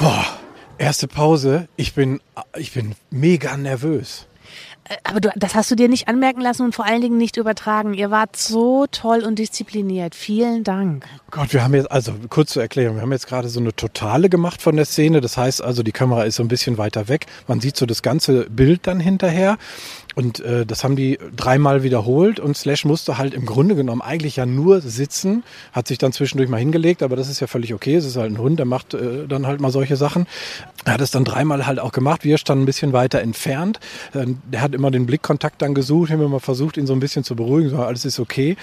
Boah. 0.00 0.35
Erste 0.78 1.08
Pause. 1.08 1.68
Ich 1.76 1.94
bin, 1.94 2.20
ich 2.56 2.72
bin 2.72 2.94
mega 3.10 3.56
nervös. 3.56 4.26
Äh, 4.84 4.96
aber 5.04 5.20
du, 5.20 5.30
das 5.34 5.54
hast 5.54 5.70
du 5.70 5.74
dir 5.74 5.88
nicht 5.88 6.08
anmerken 6.08 6.40
lassen 6.40 6.62
und 6.62 6.74
vor 6.74 6.84
allen 6.84 7.00
Dingen 7.00 7.16
nicht 7.16 7.36
übertragen. 7.38 7.94
Ihr 7.94 8.10
wart 8.10 8.36
so 8.36 8.86
toll 8.90 9.20
und 9.20 9.38
diszipliniert. 9.38 10.14
Vielen 10.14 10.64
Dank. 10.64 11.06
Gott, 11.30 11.52
wir 11.52 11.64
haben 11.64 11.74
jetzt, 11.74 11.90
also 11.90 12.12
kurz 12.28 12.52
zur 12.52 12.62
Erklärung, 12.62 12.96
wir 12.96 13.02
haben 13.02 13.12
jetzt 13.12 13.26
gerade 13.26 13.48
so 13.48 13.58
eine 13.58 13.74
Totale 13.74 14.28
gemacht 14.28 14.60
von 14.60 14.76
der 14.76 14.84
Szene. 14.84 15.20
Das 15.20 15.36
heißt 15.36 15.62
also, 15.62 15.82
die 15.82 15.92
Kamera 15.92 16.24
ist 16.24 16.36
so 16.36 16.42
ein 16.42 16.48
bisschen 16.48 16.78
weiter 16.78 17.08
weg. 17.08 17.26
Man 17.48 17.60
sieht 17.60 17.76
so 17.76 17.86
das 17.86 18.02
ganze 18.02 18.48
Bild 18.50 18.86
dann 18.86 19.00
hinterher. 19.00 19.56
Und 20.16 20.40
äh, 20.40 20.64
das 20.64 20.82
haben 20.82 20.96
die 20.96 21.18
dreimal 21.36 21.82
wiederholt 21.82 22.40
und 22.40 22.56
Slash 22.56 22.86
musste 22.86 23.18
halt 23.18 23.34
im 23.34 23.44
Grunde 23.44 23.76
genommen 23.76 24.00
eigentlich 24.00 24.36
ja 24.36 24.46
nur 24.46 24.80
sitzen, 24.80 25.44
hat 25.72 25.86
sich 25.86 25.98
dann 25.98 26.10
zwischendurch 26.10 26.48
mal 26.48 26.56
hingelegt, 26.56 27.02
aber 27.02 27.16
das 27.16 27.28
ist 27.28 27.40
ja 27.40 27.46
völlig 27.46 27.74
okay. 27.74 27.96
Es 27.96 28.06
ist 28.06 28.16
halt 28.16 28.32
ein 28.32 28.38
Hund, 28.38 28.58
der 28.58 28.64
macht 28.64 28.94
äh, 28.94 29.28
dann 29.28 29.46
halt 29.46 29.60
mal 29.60 29.70
solche 29.70 29.96
Sachen. 29.96 30.26
Er 30.86 30.94
hat 30.94 31.02
es 31.02 31.10
dann 31.10 31.24
dreimal 31.24 31.66
halt 31.66 31.78
auch 31.78 31.92
gemacht. 31.92 32.24
Wir 32.24 32.38
standen 32.38 32.62
ein 32.62 32.66
bisschen 32.66 32.94
weiter 32.94 33.20
entfernt. 33.20 33.78
Äh, 34.14 34.24
der 34.50 34.62
hat 34.62 34.74
immer 34.74 34.90
den 34.90 35.04
Blickkontakt 35.04 35.60
dann 35.60 35.74
gesucht, 35.74 36.10
haben 36.10 36.20
wir 36.20 36.28
mal 36.28 36.40
versucht, 36.40 36.78
ihn 36.78 36.86
so 36.86 36.94
ein 36.94 37.00
bisschen 37.00 37.22
zu 37.22 37.36
beruhigen, 37.36 37.68
so 37.68 37.76
alles 37.76 38.06
ist 38.06 38.18
okay. 38.18 38.56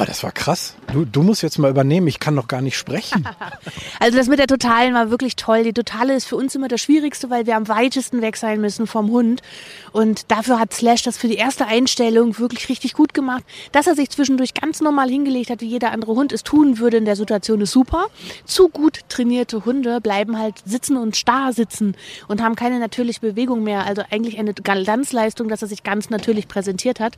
Oh, 0.00 0.04
das 0.06 0.22
war 0.22 0.30
krass. 0.30 0.74
Du, 0.92 1.04
du 1.04 1.22
musst 1.22 1.42
jetzt 1.42 1.58
mal 1.58 1.70
übernehmen. 1.70 2.06
Ich 2.06 2.20
kann 2.20 2.34
noch 2.34 2.46
gar 2.46 2.60
nicht 2.60 2.76
sprechen. 2.76 3.26
also 4.00 4.16
das 4.16 4.28
mit 4.28 4.38
der 4.38 4.46
Totalen 4.46 4.94
war 4.94 5.10
wirklich 5.10 5.34
toll. 5.34 5.64
Die 5.64 5.72
Totale 5.72 6.14
ist 6.14 6.26
für 6.26 6.36
uns 6.36 6.54
immer 6.54 6.68
das 6.68 6.80
Schwierigste, 6.80 7.30
weil 7.30 7.46
wir 7.46 7.56
am 7.56 7.66
weitesten 7.66 8.22
weg 8.22 8.36
sein 8.36 8.60
müssen 8.60 8.86
vom 8.86 9.10
Hund. 9.10 9.42
Und 9.90 10.30
dafür 10.30 10.60
hat 10.60 10.72
Slash 10.72 11.02
das 11.02 11.18
für 11.18 11.26
die 11.26 11.34
erste 11.34 11.66
Einstellung 11.66 12.38
wirklich 12.38 12.68
richtig 12.68 12.92
gut 12.92 13.12
gemacht. 13.12 13.42
Dass 13.72 13.88
er 13.88 13.96
sich 13.96 14.10
zwischendurch 14.10 14.54
ganz 14.54 14.80
normal 14.80 15.08
hingelegt 15.08 15.50
hat, 15.50 15.62
wie 15.62 15.68
jeder 15.68 15.90
andere 15.90 16.12
Hund 16.12 16.32
es 16.32 16.44
tun 16.44 16.78
würde 16.78 16.98
in 16.98 17.04
der 17.04 17.16
Situation, 17.16 17.60
ist 17.60 17.72
super. 17.72 18.06
Zu 18.44 18.68
gut 18.68 19.00
trainierte 19.08 19.64
Hunde 19.64 20.00
bleiben 20.00 20.38
halt 20.38 20.54
sitzen 20.64 20.96
und 20.96 21.16
starr 21.16 21.52
sitzen 21.52 21.96
und 22.28 22.40
haben 22.40 22.54
keine 22.54 22.78
natürliche 22.78 23.20
Bewegung 23.20 23.64
mehr. 23.64 23.84
Also 23.84 24.02
eigentlich 24.10 24.38
eine 24.38 24.54
Glanzleistung, 24.54 25.48
dass 25.48 25.62
er 25.62 25.68
sich 25.68 25.82
ganz 25.82 26.08
natürlich 26.08 26.46
präsentiert 26.46 27.00
hat. 27.00 27.16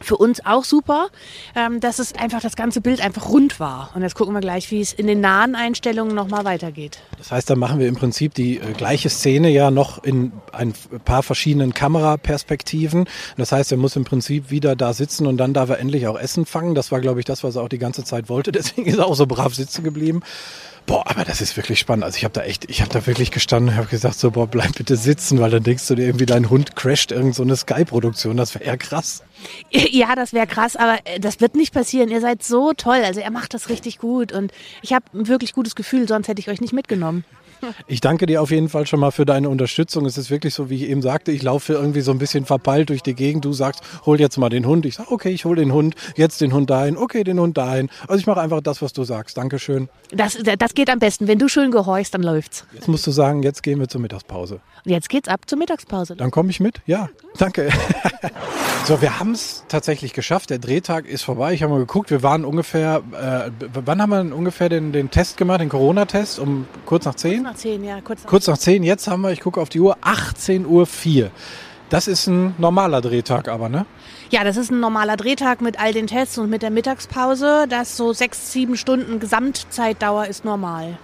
Für 0.00 0.16
uns 0.16 0.44
auch 0.44 0.64
super, 0.64 1.08
ähm, 1.54 1.80
dass 1.80 1.98
es 1.98 2.14
einfach 2.14 2.40
das 2.40 2.56
ganze 2.56 2.80
Bild 2.80 3.00
einfach 3.00 3.28
rund 3.28 3.60
war. 3.60 3.90
Und 3.94 4.02
jetzt 4.02 4.14
gucken 4.14 4.34
wir 4.34 4.40
gleich, 4.40 4.70
wie 4.70 4.80
es 4.80 4.92
in 4.92 5.06
den 5.06 5.20
nahen 5.20 5.54
Einstellungen 5.54 6.14
nochmal 6.14 6.44
weitergeht. 6.44 6.98
Das 7.18 7.30
heißt, 7.30 7.50
da 7.50 7.56
machen 7.56 7.78
wir 7.78 7.86
im 7.86 7.96
Prinzip 7.96 8.34
die 8.34 8.58
äh, 8.58 8.72
gleiche 8.72 9.10
Szene 9.10 9.50
ja 9.50 9.70
noch 9.70 10.02
in 10.02 10.32
ein 10.52 10.72
paar 11.04 11.22
verschiedenen 11.22 11.74
Kameraperspektiven. 11.74 13.06
Das 13.36 13.52
heißt, 13.52 13.72
er 13.72 13.78
muss 13.78 13.96
im 13.96 14.04
Prinzip 14.04 14.50
wieder 14.50 14.74
da 14.76 14.92
sitzen 14.92 15.26
und 15.26 15.36
dann 15.36 15.52
darf 15.52 15.70
er 15.70 15.78
endlich 15.78 16.06
auch 16.06 16.18
Essen 16.18 16.46
fangen. 16.46 16.74
Das 16.74 16.90
war, 16.90 17.00
glaube 17.00 17.20
ich, 17.20 17.26
das, 17.26 17.44
was 17.44 17.56
er 17.56 17.62
auch 17.62 17.68
die 17.68 17.78
ganze 17.78 18.04
Zeit 18.04 18.28
wollte. 18.28 18.52
Deswegen 18.60 18.88
ist 18.88 18.98
er 18.98 19.06
auch 19.06 19.16
so 19.16 19.26
brav 19.26 19.54
sitzen 19.54 19.84
geblieben. 19.84 20.22
Boah, 20.90 21.04
aber 21.06 21.22
das 21.24 21.40
ist 21.40 21.56
wirklich 21.56 21.78
spannend. 21.78 22.02
Also 22.02 22.16
ich 22.16 22.24
habe 22.24 22.34
da 22.34 22.42
echt, 22.42 22.68
ich 22.68 22.80
habe 22.80 22.92
da 22.92 23.06
wirklich 23.06 23.30
gestanden 23.30 23.68
und 23.68 23.76
habe 23.76 23.86
gesagt, 23.86 24.16
so 24.16 24.32
boah, 24.32 24.48
bleib 24.48 24.74
bitte 24.74 24.96
sitzen, 24.96 25.38
weil 25.38 25.48
dann 25.48 25.62
denkst 25.62 25.86
du 25.86 25.94
dir 25.94 26.04
irgendwie, 26.04 26.26
dein 26.26 26.50
Hund 26.50 26.74
crasht 26.74 27.12
irgend 27.12 27.36
so 27.36 27.44
eine 27.44 27.54
Sky-Produktion. 27.54 28.36
Das 28.36 28.56
wäre 28.56 28.66
ja 28.66 28.76
krass. 28.76 29.22
Ja, 29.70 30.16
das 30.16 30.32
wäre 30.32 30.46
krass, 30.48 30.74
aber 30.74 30.98
äh, 31.04 31.20
das 31.20 31.40
wird 31.40 31.54
nicht 31.54 31.72
passieren. 31.72 32.10
Ihr 32.10 32.20
seid 32.20 32.42
so 32.42 32.72
toll. 32.72 33.02
Also 33.04 33.20
er 33.20 33.30
macht 33.30 33.54
das 33.54 33.68
richtig 33.68 33.98
gut 33.98 34.32
und 34.32 34.52
ich 34.82 34.92
habe 34.92 35.04
ein 35.14 35.28
wirklich 35.28 35.52
gutes 35.52 35.76
Gefühl, 35.76 36.08
sonst 36.08 36.26
hätte 36.26 36.40
ich 36.40 36.48
euch 36.48 36.60
nicht 36.60 36.72
mitgenommen. 36.72 37.24
Ich 37.86 38.00
danke 38.00 38.26
dir 38.26 38.42
auf 38.42 38.50
jeden 38.50 38.68
Fall 38.68 38.86
schon 38.86 39.00
mal 39.00 39.10
für 39.10 39.24
deine 39.24 39.48
Unterstützung. 39.48 40.06
Es 40.06 40.18
ist 40.18 40.30
wirklich 40.30 40.54
so, 40.54 40.70
wie 40.70 40.76
ich 40.76 40.90
eben 40.90 41.02
sagte, 41.02 41.32
ich 41.32 41.42
laufe 41.42 41.72
irgendwie 41.72 42.00
so 42.00 42.10
ein 42.10 42.18
bisschen 42.18 42.44
verpeilt 42.44 42.88
durch 42.90 43.02
die 43.02 43.14
Gegend. 43.14 43.44
Du 43.44 43.52
sagst, 43.52 43.82
hol 44.06 44.20
jetzt 44.20 44.36
mal 44.38 44.48
den 44.48 44.66
Hund. 44.66 44.86
Ich 44.86 44.96
sage, 44.96 45.10
okay, 45.10 45.30
ich 45.30 45.44
hole 45.44 45.56
den 45.56 45.72
Hund, 45.72 45.94
jetzt 46.16 46.40
den 46.40 46.52
Hund 46.52 46.70
dahin, 46.70 46.96
okay, 46.96 47.24
den 47.24 47.40
Hund 47.40 47.56
dahin. 47.56 47.88
Also 48.08 48.20
ich 48.20 48.26
mache 48.26 48.40
einfach 48.40 48.60
das, 48.60 48.82
was 48.82 48.92
du 48.92 49.04
sagst. 49.04 49.36
Dankeschön. 49.36 49.88
Das, 50.10 50.38
das 50.58 50.74
geht 50.74 50.90
am 50.90 50.98
besten. 50.98 51.26
Wenn 51.26 51.38
du 51.38 51.48
schön 51.48 51.70
gehorchst, 51.70 52.14
dann 52.14 52.22
läuft's. 52.22 52.64
Jetzt 52.72 52.88
musst 52.88 53.06
du 53.06 53.10
sagen, 53.10 53.42
jetzt 53.42 53.62
gehen 53.62 53.78
wir 53.80 53.88
zur 53.88 54.00
Mittagspause. 54.00 54.60
Und 54.84 54.92
jetzt 54.92 55.08
geht's 55.08 55.28
ab 55.28 55.40
zur 55.46 55.58
Mittagspause. 55.58 56.16
Dann 56.16 56.30
komme 56.30 56.50
ich 56.50 56.60
mit? 56.60 56.80
Ja, 56.86 57.08
danke. 57.38 57.70
so, 58.86 59.00
wir 59.02 59.18
haben 59.18 59.32
es 59.32 59.64
tatsächlich 59.68 60.12
geschafft. 60.12 60.50
Der 60.50 60.58
Drehtag 60.58 61.06
ist 61.06 61.22
vorbei. 61.22 61.52
Ich 61.52 61.62
habe 61.62 61.72
mal 61.72 61.78
geguckt, 61.78 62.10
wir 62.10 62.22
waren 62.22 62.44
ungefähr, 62.44 63.02
äh, 63.12 63.50
wann 63.84 64.00
haben 64.00 64.10
wir 64.10 64.36
ungefähr 64.36 64.68
den, 64.68 64.92
den 64.92 65.10
Test 65.10 65.36
gemacht, 65.36 65.60
den 65.60 65.68
Corona-Test? 65.68 66.38
Um 66.38 66.66
kurz 66.86 67.04
nach 67.04 67.14
zehn? 67.14 67.46
Nach 67.50 67.56
zehn, 67.56 67.82
ja. 67.82 68.00
Kurz 68.00 68.22
nach, 68.22 68.30
Kurz 68.30 68.46
nach 68.46 68.58
zehn. 68.58 68.84
Jetzt 68.84 69.08
haben 69.08 69.22
wir, 69.22 69.32
ich 69.32 69.40
gucke 69.40 69.60
auf 69.60 69.68
die 69.68 69.80
Uhr, 69.80 69.96
18.04 70.04 71.24
Uhr. 71.24 71.30
Das 71.88 72.06
ist 72.06 72.28
ein 72.28 72.54
normaler 72.58 73.00
Drehtag 73.00 73.48
aber, 73.48 73.68
ne? 73.68 73.86
Ja, 74.30 74.44
das 74.44 74.56
ist 74.56 74.70
ein 74.70 74.78
normaler 74.78 75.16
Drehtag 75.16 75.60
mit 75.60 75.80
all 75.80 75.92
den 75.92 76.06
Tests 76.06 76.38
und 76.38 76.48
mit 76.48 76.62
der 76.62 76.70
Mittagspause. 76.70 77.66
Das 77.68 77.96
so 77.96 78.12
sechs, 78.12 78.52
sieben 78.52 78.76
Stunden 78.76 79.18
Gesamtzeitdauer 79.18 80.26
ist 80.26 80.44
normal. 80.44 80.96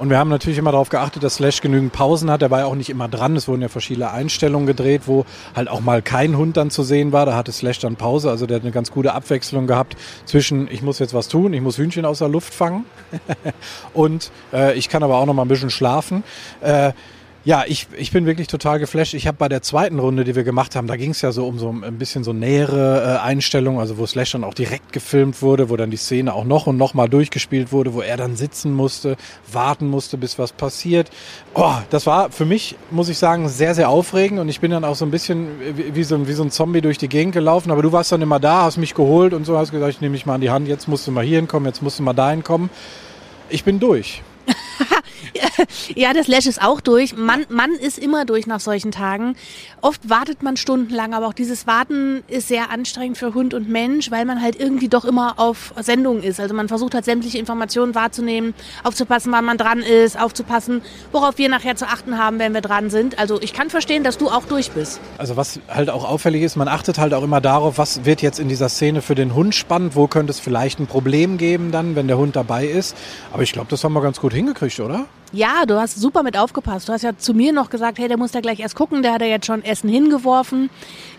Und 0.00 0.08
wir 0.08 0.16
haben 0.16 0.30
natürlich 0.30 0.56
immer 0.56 0.72
darauf 0.72 0.88
geachtet, 0.88 1.22
dass 1.22 1.34
Slash 1.34 1.60
genügend 1.60 1.92
Pausen 1.92 2.30
hat. 2.30 2.40
Er 2.40 2.50
war 2.50 2.60
ja 2.60 2.64
auch 2.64 2.74
nicht 2.74 2.88
immer 2.88 3.06
dran. 3.06 3.36
Es 3.36 3.48
wurden 3.48 3.60
ja 3.60 3.68
verschiedene 3.68 4.10
Einstellungen 4.10 4.66
gedreht, 4.66 5.02
wo 5.04 5.26
halt 5.54 5.68
auch 5.68 5.80
mal 5.80 6.00
kein 6.00 6.38
Hund 6.38 6.56
dann 6.56 6.70
zu 6.70 6.82
sehen 6.82 7.12
war. 7.12 7.26
Da 7.26 7.36
hatte 7.36 7.52
Slash 7.52 7.80
dann 7.80 7.96
Pause. 7.96 8.30
Also 8.30 8.46
der 8.46 8.56
hat 8.56 8.62
eine 8.62 8.72
ganz 8.72 8.90
gute 8.90 9.12
Abwechslung 9.12 9.66
gehabt 9.66 9.98
zwischen, 10.24 10.68
ich 10.72 10.80
muss 10.80 11.00
jetzt 11.00 11.12
was 11.12 11.28
tun, 11.28 11.52
ich 11.52 11.60
muss 11.60 11.76
Hühnchen 11.76 12.06
aus 12.06 12.20
der 12.20 12.30
Luft 12.30 12.54
fangen 12.54 12.86
und 13.92 14.30
äh, 14.54 14.72
ich 14.72 14.88
kann 14.88 15.02
aber 15.02 15.18
auch 15.18 15.26
noch 15.26 15.34
mal 15.34 15.42
ein 15.42 15.48
bisschen 15.48 15.68
schlafen. 15.68 16.24
Äh, 16.62 16.92
ja, 17.42 17.64
ich, 17.66 17.86
ich 17.96 18.12
bin 18.12 18.26
wirklich 18.26 18.48
total 18.48 18.78
geflasht. 18.78 19.14
Ich 19.14 19.26
habe 19.26 19.38
bei 19.38 19.48
der 19.48 19.62
zweiten 19.62 19.98
Runde, 19.98 20.24
die 20.24 20.34
wir 20.34 20.44
gemacht 20.44 20.76
haben, 20.76 20.86
da 20.86 20.96
ging 20.96 21.12
es 21.12 21.22
ja 21.22 21.32
so 21.32 21.46
um 21.46 21.58
so 21.58 21.70
ein 21.70 21.96
bisschen 21.96 22.22
so 22.22 22.34
nähere 22.34 23.18
äh, 23.18 23.26
Einstellungen, 23.26 23.80
also 23.80 23.96
wo 23.96 24.04
Slash 24.04 24.32
dann 24.32 24.44
auch 24.44 24.52
direkt 24.52 24.92
gefilmt 24.92 25.40
wurde, 25.40 25.70
wo 25.70 25.76
dann 25.76 25.90
die 25.90 25.96
Szene 25.96 26.34
auch 26.34 26.44
noch 26.44 26.66
und 26.66 26.76
noch 26.76 26.92
mal 26.92 27.08
durchgespielt 27.08 27.72
wurde, 27.72 27.94
wo 27.94 28.02
er 28.02 28.18
dann 28.18 28.36
sitzen 28.36 28.74
musste, 28.74 29.16
warten 29.50 29.88
musste, 29.88 30.18
bis 30.18 30.38
was 30.38 30.52
passiert. 30.52 31.10
Oh, 31.54 31.76
das 31.88 32.06
war 32.06 32.30
für 32.30 32.44
mich, 32.44 32.76
muss 32.90 33.08
ich 33.08 33.16
sagen, 33.16 33.48
sehr, 33.48 33.74
sehr 33.74 33.88
aufregend 33.88 34.38
und 34.38 34.50
ich 34.50 34.60
bin 34.60 34.70
dann 34.70 34.84
auch 34.84 34.96
so 34.96 35.06
ein 35.06 35.10
bisschen 35.10 35.48
wie, 35.76 35.94
wie, 35.94 36.04
so, 36.04 36.28
wie 36.28 36.32
so 36.34 36.42
ein 36.42 36.50
Zombie 36.50 36.82
durch 36.82 36.98
die 36.98 37.08
Gegend 37.08 37.32
gelaufen, 37.32 37.70
aber 37.70 37.80
du 37.80 37.90
warst 37.90 38.12
dann 38.12 38.20
immer 38.20 38.38
da, 38.38 38.64
hast 38.64 38.76
mich 38.76 38.94
geholt 38.94 39.32
und 39.32 39.46
so, 39.46 39.56
hast 39.56 39.70
gesagt, 39.70 39.94
ich 39.94 40.00
nehme 40.02 40.12
mich 40.12 40.26
mal 40.26 40.34
an 40.34 40.42
die 40.42 40.50
Hand, 40.50 40.68
jetzt 40.68 40.88
musst 40.88 41.06
du 41.06 41.10
mal 41.10 41.24
hier 41.24 41.38
hinkommen, 41.38 41.66
jetzt 41.66 41.82
musst 41.82 41.98
du 41.98 42.02
mal 42.02 42.12
dahin 42.12 42.44
kommen. 42.44 42.68
Ich 43.48 43.64
bin 43.64 43.80
durch. 43.80 44.22
ja, 45.94 46.12
das 46.12 46.28
Lash 46.28 46.46
ist 46.46 46.62
auch 46.62 46.80
durch. 46.80 47.16
Man, 47.16 47.46
man 47.48 47.72
ist 47.72 47.98
immer 47.98 48.24
durch 48.24 48.46
nach 48.46 48.60
solchen 48.60 48.92
Tagen. 48.92 49.36
Oft 49.80 50.08
wartet 50.08 50.42
man 50.42 50.56
stundenlang, 50.56 51.14
aber 51.14 51.26
auch 51.26 51.32
dieses 51.32 51.66
Warten 51.66 52.22
ist 52.28 52.48
sehr 52.48 52.70
anstrengend 52.70 53.18
für 53.18 53.34
Hund 53.34 53.54
und 53.54 53.68
Mensch, 53.68 54.10
weil 54.10 54.24
man 54.24 54.42
halt 54.42 54.56
irgendwie 54.58 54.88
doch 54.88 55.04
immer 55.04 55.38
auf 55.38 55.72
Sendung 55.80 56.22
ist. 56.22 56.40
Also 56.40 56.54
man 56.54 56.68
versucht 56.68 56.94
halt 56.94 57.04
sämtliche 57.04 57.38
Informationen 57.38 57.94
wahrzunehmen, 57.94 58.54
aufzupassen, 58.84 59.32
wann 59.32 59.44
man 59.44 59.58
dran 59.58 59.80
ist, 59.80 60.18
aufzupassen, 60.18 60.82
worauf 61.12 61.38
wir 61.38 61.48
nachher 61.48 61.76
zu 61.76 61.86
achten 61.86 62.18
haben, 62.18 62.38
wenn 62.38 62.54
wir 62.54 62.60
dran 62.60 62.90
sind. 62.90 63.18
Also 63.18 63.40
ich 63.40 63.52
kann 63.52 63.70
verstehen, 63.70 64.04
dass 64.04 64.18
du 64.18 64.28
auch 64.28 64.44
durch 64.44 64.70
bist. 64.72 65.00
Also 65.18 65.36
was 65.36 65.60
halt 65.68 65.90
auch 65.90 66.08
auffällig 66.08 66.42
ist, 66.42 66.56
man 66.56 66.68
achtet 66.68 66.98
halt 66.98 67.14
auch 67.14 67.22
immer 67.22 67.40
darauf, 67.40 67.78
was 67.78 68.04
wird 68.04 68.22
jetzt 68.22 68.38
in 68.38 68.48
dieser 68.48 68.68
Szene 68.68 69.02
für 69.02 69.14
den 69.14 69.34
Hund 69.34 69.54
spannend, 69.54 69.96
wo 69.96 70.06
könnte 70.06 70.30
es 70.30 70.40
vielleicht 70.40 70.78
ein 70.80 70.86
Problem 70.86 71.38
geben 71.38 71.70
dann, 71.70 71.96
wenn 71.96 72.08
der 72.08 72.18
Hund 72.18 72.36
dabei 72.36 72.66
ist. 72.66 72.96
Aber 73.32 73.42
ich 73.42 73.52
glaube, 73.52 73.68
das 73.70 73.84
haben 73.84 73.92
wir 73.92 74.02
ganz 74.02 74.20
gut 74.20 74.32
hingekriegt, 74.32 74.69
oder? 74.78 75.06
Ja, 75.32 75.64
du 75.64 75.80
hast 75.80 76.00
super 76.00 76.22
mit 76.22 76.36
aufgepasst. 76.36 76.88
Du 76.88 76.92
hast 76.92 77.02
ja 77.02 77.16
zu 77.16 77.34
mir 77.34 77.52
noch 77.52 77.70
gesagt, 77.70 77.98
hey, 77.98 78.08
der 78.08 78.16
muss 78.16 78.32
da 78.32 78.40
gleich 78.40 78.60
erst 78.60 78.74
gucken, 78.74 79.02
der 79.02 79.12
hat 79.12 79.20
ja 79.20 79.28
jetzt 79.28 79.46
schon 79.46 79.64
Essen 79.64 79.88
hingeworfen. 79.88 80.70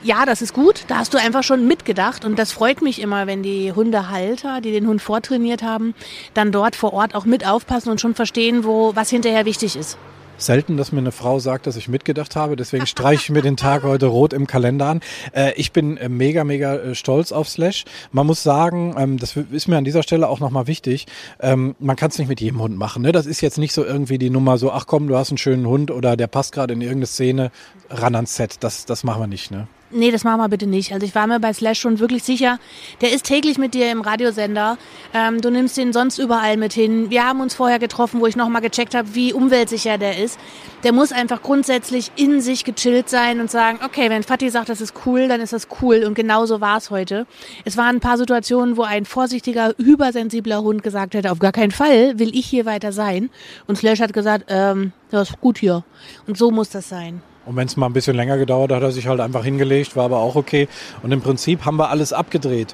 Ja, 0.03 0.25
das 0.25 0.41
ist 0.41 0.53
gut. 0.53 0.83
Da 0.87 0.97
hast 0.97 1.13
du 1.13 1.17
einfach 1.17 1.43
schon 1.43 1.65
mitgedacht 1.65 2.25
und 2.25 2.37
das 2.37 2.51
freut 2.51 2.81
mich 2.81 3.01
immer, 3.01 3.25
wenn 3.25 3.41
die 3.41 3.71
Hundehalter, 3.71 4.61
die 4.61 4.71
den 4.71 4.87
Hund 4.87 5.01
vortrainiert 5.01 5.63
haben, 5.63 5.95
dann 6.33 6.51
dort 6.51 6.75
vor 6.75 6.93
Ort 6.93 7.15
auch 7.15 7.25
mit 7.25 7.47
aufpassen 7.47 7.89
und 7.89 8.01
schon 8.01 8.13
verstehen, 8.13 8.63
wo 8.63 8.95
was 8.95 9.09
hinterher 9.09 9.45
wichtig 9.45 9.75
ist 9.75 9.97
selten, 10.41 10.77
dass 10.77 10.91
mir 10.91 10.99
eine 10.99 11.11
Frau 11.11 11.39
sagt, 11.39 11.67
dass 11.67 11.75
ich 11.75 11.87
mitgedacht 11.87 12.35
habe. 12.35 12.55
Deswegen 12.55 12.87
streiche 12.87 13.23
ich 13.23 13.29
mir 13.29 13.41
den 13.41 13.57
Tag 13.57 13.83
heute 13.83 14.07
rot 14.07 14.33
im 14.33 14.47
Kalender 14.47 14.87
an. 14.87 15.01
Äh, 15.33 15.53
ich 15.55 15.71
bin 15.71 15.97
äh, 15.97 16.09
mega, 16.09 16.43
mega 16.43 16.75
äh, 16.75 16.95
stolz 16.95 17.31
auf 17.31 17.49
Slash. 17.49 17.85
Man 18.11 18.27
muss 18.27 18.43
sagen, 18.43 18.95
ähm, 18.97 19.17
das 19.17 19.35
ist 19.35 19.67
mir 19.67 19.77
an 19.77 19.83
dieser 19.83 20.03
Stelle 20.03 20.27
auch 20.27 20.39
nochmal 20.39 20.67
wichtig, 20.67 21.07
ähm, 21.39 21.75
man 21.79 21.95
kann 21.95 22.09
es 22.09 22.17
nicht 22.17 22.27
mit 22.27 22.41
jedem 22.41 22.61
Hund 22.61 22.77
machen. 22.77 23.01
Ne? 23.01 23.11
Das 23.11 23.25
ist 23.25 23.41
jetzt 23.41 23.57
nicht 23.57 23.73
so 23.73 23.83
irgendwie 23.83 24.17
die 24.17 24.29
Nummer 24.29 24.57
so, 24.57 24.71
ach 24.71 24.87
komm, 24.87 25.07
du 25.07 25.15
hast 25.15 25.31
einen 25.31 25.37
schönen 25.37 25.67
Hund 25.67 25.91
oder 25.91 26.17
der 26.17 26.27
passt 26.27 26.53
gerade 26.53 26.73
in 26.73 26.81
irgendeine 26.81 27.07
Szene, 27.07 27.51
ran 27.89 28.15
ans 28.15 28.35
Set. 28.35 28.57
Das, 28.61 28.85
das 28.85 29.03
machen 29.03 29.21
wir 29.21 29.27
nicht. 29.27 29.51
Ne? 29.51 29.67
Nee, 29.93 30.11
das 30.11 30.23
machen 30.23 30.39
wir 30.39 30.47
bitte 30.47 30.67
nicht. 30.67 30.93
Also 30.93 31.05
ich 31.05 31.13
war 31.15 31.27
mir 31.27 31.41
bei 31.41 31.51
Slash 31.51 31.79
schon 31.79 31.99
wirklich 31.99 32.23
sicher, 32.23 32.59
der 33.01 33.11
ist 33.11 33.25
täglich 33.25 33.57
mit 33.57 33.73
dir 33.73 33.91
im 33.91 33.99
Radiosender. 33.99 34.77
Ähm, 35.13 35.41
du 35.41 35.49
nimmst 35.49 35.77
ihn 35.77 35.91
sonst 35.91 36.17
überall 36.17 36.55
mit 36.55 36.71
hin. 36.71 37.09
Wir 37.09 37.25
haben 37.25 37.41
uns 37.41 37.55
vorher 37.55 37.77
getroffen, 37.77 38.21
wo 38.21 38.27
ich 38.27 38.37
nochmal 38.37 38.61
gecheckt 38.61 38.95
habe, 38.95 39.13
wie 39.15 39.33
umweltsicher 39.33 39.97
der 39.97 40.17
ist. 40.17 40.39
Der 40.83 40.93
muss 40.93 41.11
einfach 41.11 41.41
grundsätzlich 41.41 42.11
in 42.15 42.39
sich 42.39 42.63
gechillt 42.63 43.09
sein 43.09 43.41
und 43.41 43.51
sagen, 43.51 43.79
okay, 43.83 44.09
wenn 44.09 44.23
Fatih 44.23 44.49
sagt, 44.49 44.69
das 44.69 44.79
ist 44.79 44.93
cool, 45.05 45.27
dann 45.27 45.41
ist 45.41 45.51
das 45.51 45.67
cool. 45.81 46.05
Und 46.05 46.13
genauso 46.13 46.61
war 46.61 46.77
es 46.77 46.89
heute. 46.89 47.27
Es 47.65 47.75
waren 47.75 47.97
ein 47.97 48.01
paar 48.01 48.17
Situationen, 48.17 48.77
wo 48.77 48.83
ein 48.83 49.03
vorsichtiger, 49.03 49.73
hypersensibler 49.77 50.61
Hund 50.61 50.83
gesagt 50.83 51.15
hätte, 51.15 51.31
auf 51.31 51.39
gar 51.39 51.51
keinen 51.51 51.71
Fall 51.71 52.17
will 52.17 52.33
ich 52.33 52.45
hier 52.45 52.65
weiter 52.65 52.93
sein. 52.93 53.29
Und 53.67 53.77
Slash 53.77 53.99
hat 53.99 54.13
gesagt, 54.13 54.45
ähm, 54.47 54.93
das 55.09 55.31
ist 55.31 55.41
gut 55.41 55.57
hier. 55.57 55.83
Und 56.27 56.37
so 56.37 56.49
muss 56.49 56.69
das 56.69 56.87
sein. 56.87 57.21
Und 57.51 57.57
wenn 57.57 57.67
es 57.67 57.75
mal 57.75 57.87
ein 57.87 57.93
bisschen 57.93 58.15
länger 58.15 58.37
gedauert 58.37 58.71
hat, 58.71 58.77
hat 58.77 58.83
er 58.83 58.91
sich 58.93 59.07
halt 59.07 59.19
einfach 59.19 59.43
hingelegt, 59.43 59.97
war 59.97 60.05
aber 60.05 60.19
auch 60.19 60.35
okay. 60.37 60.69
Und 61.03 61.11
im 61.11 61.19
Prinzip 61.19 61.65
haben 61.65 61.75
wir 61.75 61.89
alles 61.89 62.13
abgedreht. 62.13 62.73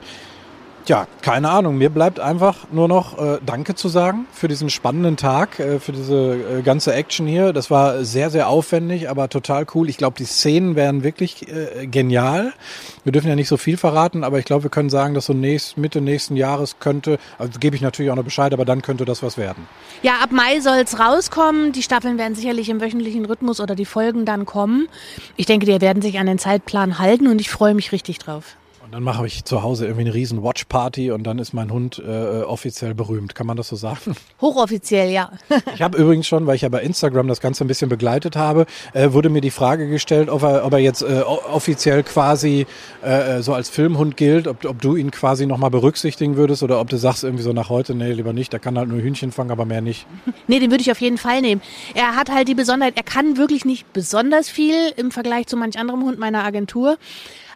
Ja, 0.88 1.06
keine 1.22 1.50
Ahnung. 1.50 1.78
Mir 1.78 1.90
bleibt 1.90 2.22
einfach 2.22 2.68
nur 2.72 2.88
noch 2.88 3.18
äh, 3.18 3.40
Danke 3.46 3.76
zu 3.76 3.90
sagen 3.90 4.26
für 4.32 4.48
diesen 4.48 4.70
spannenden 4.70 5.18
Tag, 5.18 5.60
äh, 5.60 5.82
für 5.82 5.92
diese 5.92 6.60
äh, 6.60 6.62
ganze 6.62 6.94
Action 6.94 7.28
hier. 7.28 7.52
Das 7.52 7.70
war 7.70 8.06
sehr, 8.06 8.30
sehr 8.30 8.48
aufwendig, 8.48 9.10
aber 9.10 9.28
total 9.28 9.66
cool. 9.76 9.90
Ich 9.90 9.98
glaube, 9.98 10.16
die 10.18 10.24
Szenen 10.24 10.78
wären 10.78 11.04
wirklich 11.04 11.46
äh, 11.50 11.88
genial. 11.88 12.54
Wir 13.04 13.12
dürfen 13.12 13.28
ja 13.28 13.36
nicht 13.36 13.50
so 13.50 13.58
viel 13.58 13.76
verraten, 13.76 14.24
aber 14.24 14.40
ich 14.40 14.46
glaube, 14.46 14.64
wir 14.64 14.70
können 14.70 14.90
sagen, 14.90 15.14
dass 15.14 15.26
so 15.26 15.34
nächst, 15.34 15.78
Mitte 15.78 16.00
nächsten 16.00 16.38
Jahres 16.38 16.80
könnte, 16.80 17.20
also 17.38 17.60
gebe 17.60 17.76
ich 17.76 17.82
natürlich 17.82 18.10
auch 18.10 18.16
noch 18.16 18.24
Bescheid, 18.24 18.54
aber 18.54 18.64
dann 18.64 18.82
könnte 18.82 19.04
das 19.04 19.22
was 19.22 19.38
werden. 19.38 19.68
Ja, 20.04 20.20
ab 20.24 20.32
Mai 20.32 20.62
soll's 20.62 20.98
rauskommen. 20.98 21.74
Die 21.74 21.84
Staffeln 21.84 22.18
werden 22.18 22.36
sicherlich 22.36 22.70
im 22.70 22.80
wöchentlichen 22.80 23.26
Rhythmus 23.26 23.60
oder 23.60 23.76
die 23.76 23.86
Folgen 23.86 24.24
dann 24.24 24.46
kommen. 24.46 24.88
Ich 25.36 25.48
denke, 25.48 25.66
die 25.66 25.82
werden 25.82 26.02
sich 26.02 26.18
an 26.18 26.28
den 26.28 26.40
Zeitplan 26.40 26.98
halten 26.98 27.28
und 27.28 27.42
ich 27.42 27.50
freue 27.50 27.74
mich 27.74 27.92
richtig 27.92 28.20
drauf. 28.20 28.56
Und 28.88 28.94
dann 28.94 29.04
mache 29.04 29.28
ich 29.28 29.44
zu 29.44 29.64
Hause 29.64 29.84
irgendwie 29.84 30.06
eine 30.06 30.14
riesen 30.14 30.42
Watch-Party 30.42 31.12
und 31.12 31.24
dann 31.24 31.40
ist 31.40 31.52
mein 31.52 31.74
Hund 31.74 32.00
äh, 32.00 32.44
offiziell 32.44 32.94
berühmt. 32.94 33.36
Kann 33.36 33.46
man 33.46 33.58
das 33.58 33.68
so 33.68 33.76
sagen? 33.76 34.16
Hochoffiziell, 34.42 35.12
ja. 35.12 35.30
ich 35.76 35.82
habe 35.82 35.98
übrigens 35.98 36.26
schon, 36.26 36.48
weil 36.48 36.56
ich 36.56 36.62
ja 36.62 36.70
bei 36.70 36.82
Instagram 36.82 37.28
das 37.28 37.42
Ganze 37.42 37.66
ein 37.66 37.68
bisschen 37.68 37.90
begleitet 37.90 38.38
habe, 38.38 38.66
äh, 38.94 39.12
wurde 39.12 39.28
mir 39.28 39.42
die 39.42 39.52
Frage 39.52 39.90
gestellt, 39.90 40.30
ob 40.30 40.42
er, 40.42 40.66
ob 40.66 40.72
er 40.72 40.80
jetzt 40.80 41.02
äh, 41.02 41.20
offiziell 41.20 42.02
quasi 42.04 42.66
äh, 43.02 43.42
so 43.42 43.54
als 43.54 43.68
Filmhund 43.68 44.16
gilt, 44.16 44.48
ob, 44.48 44.64
ob 44.64 44.82
du 44.82 44.96
ihn 44.96 45.12
quasi 45.12 45.48
nochmal 45.48 45.70
berücksichtigen 45.70 46.38
würdest 46.38 46.64
oder 46.64 46.80
ob 46.80 46.90
du 46.90 46.96
sagst 46.96 47.26
irgendwie 47.26 47.44
so 47.44 47.52
nach 47.52 47.68
heute, 47.68 47.94
nee, 47.94 48.14
lieber 48.14 48.32
nicht, 48.32 48.54
der 48.54 48.62
kann 48.62 48.78
halt 48.78 48.88
nur 48.88 49.02
Hühnchen 49.02 49.34
fangen, 49.34 49.52
aber 49.52 49.66
mehr 49.66 49.82
nicht. 49.82 50.08
Nee, 50.50 50.60
den 50.60 50.72
würde 50.72 50.82
ich 50.82 50.92
auf 50.92 51.02
jeden 51.02 51.18
Fall 51.18 51.42
nehmen. 51.42 51.62
Er 51.94 52.16
hat 52.16 52.32
halt 52.32 52.48
die 52.48 52.56
Besonderheit, 52.56 52.94
er 52.96 53.04
kann 53.04 53.36
wirklich 53.36 53.66
nicht 53.66 53.92
besonders 53.92 54.48
viel 54.48 54.94
im 54.96 55.12
Vergleich 55.12 55.48
zu 55.48 55.58
manch 55.58 55.78
anderem 55.78 56.04
Hund 56.04 56.20
meiner 56.20 56.46
Agentur. 56.46 56.98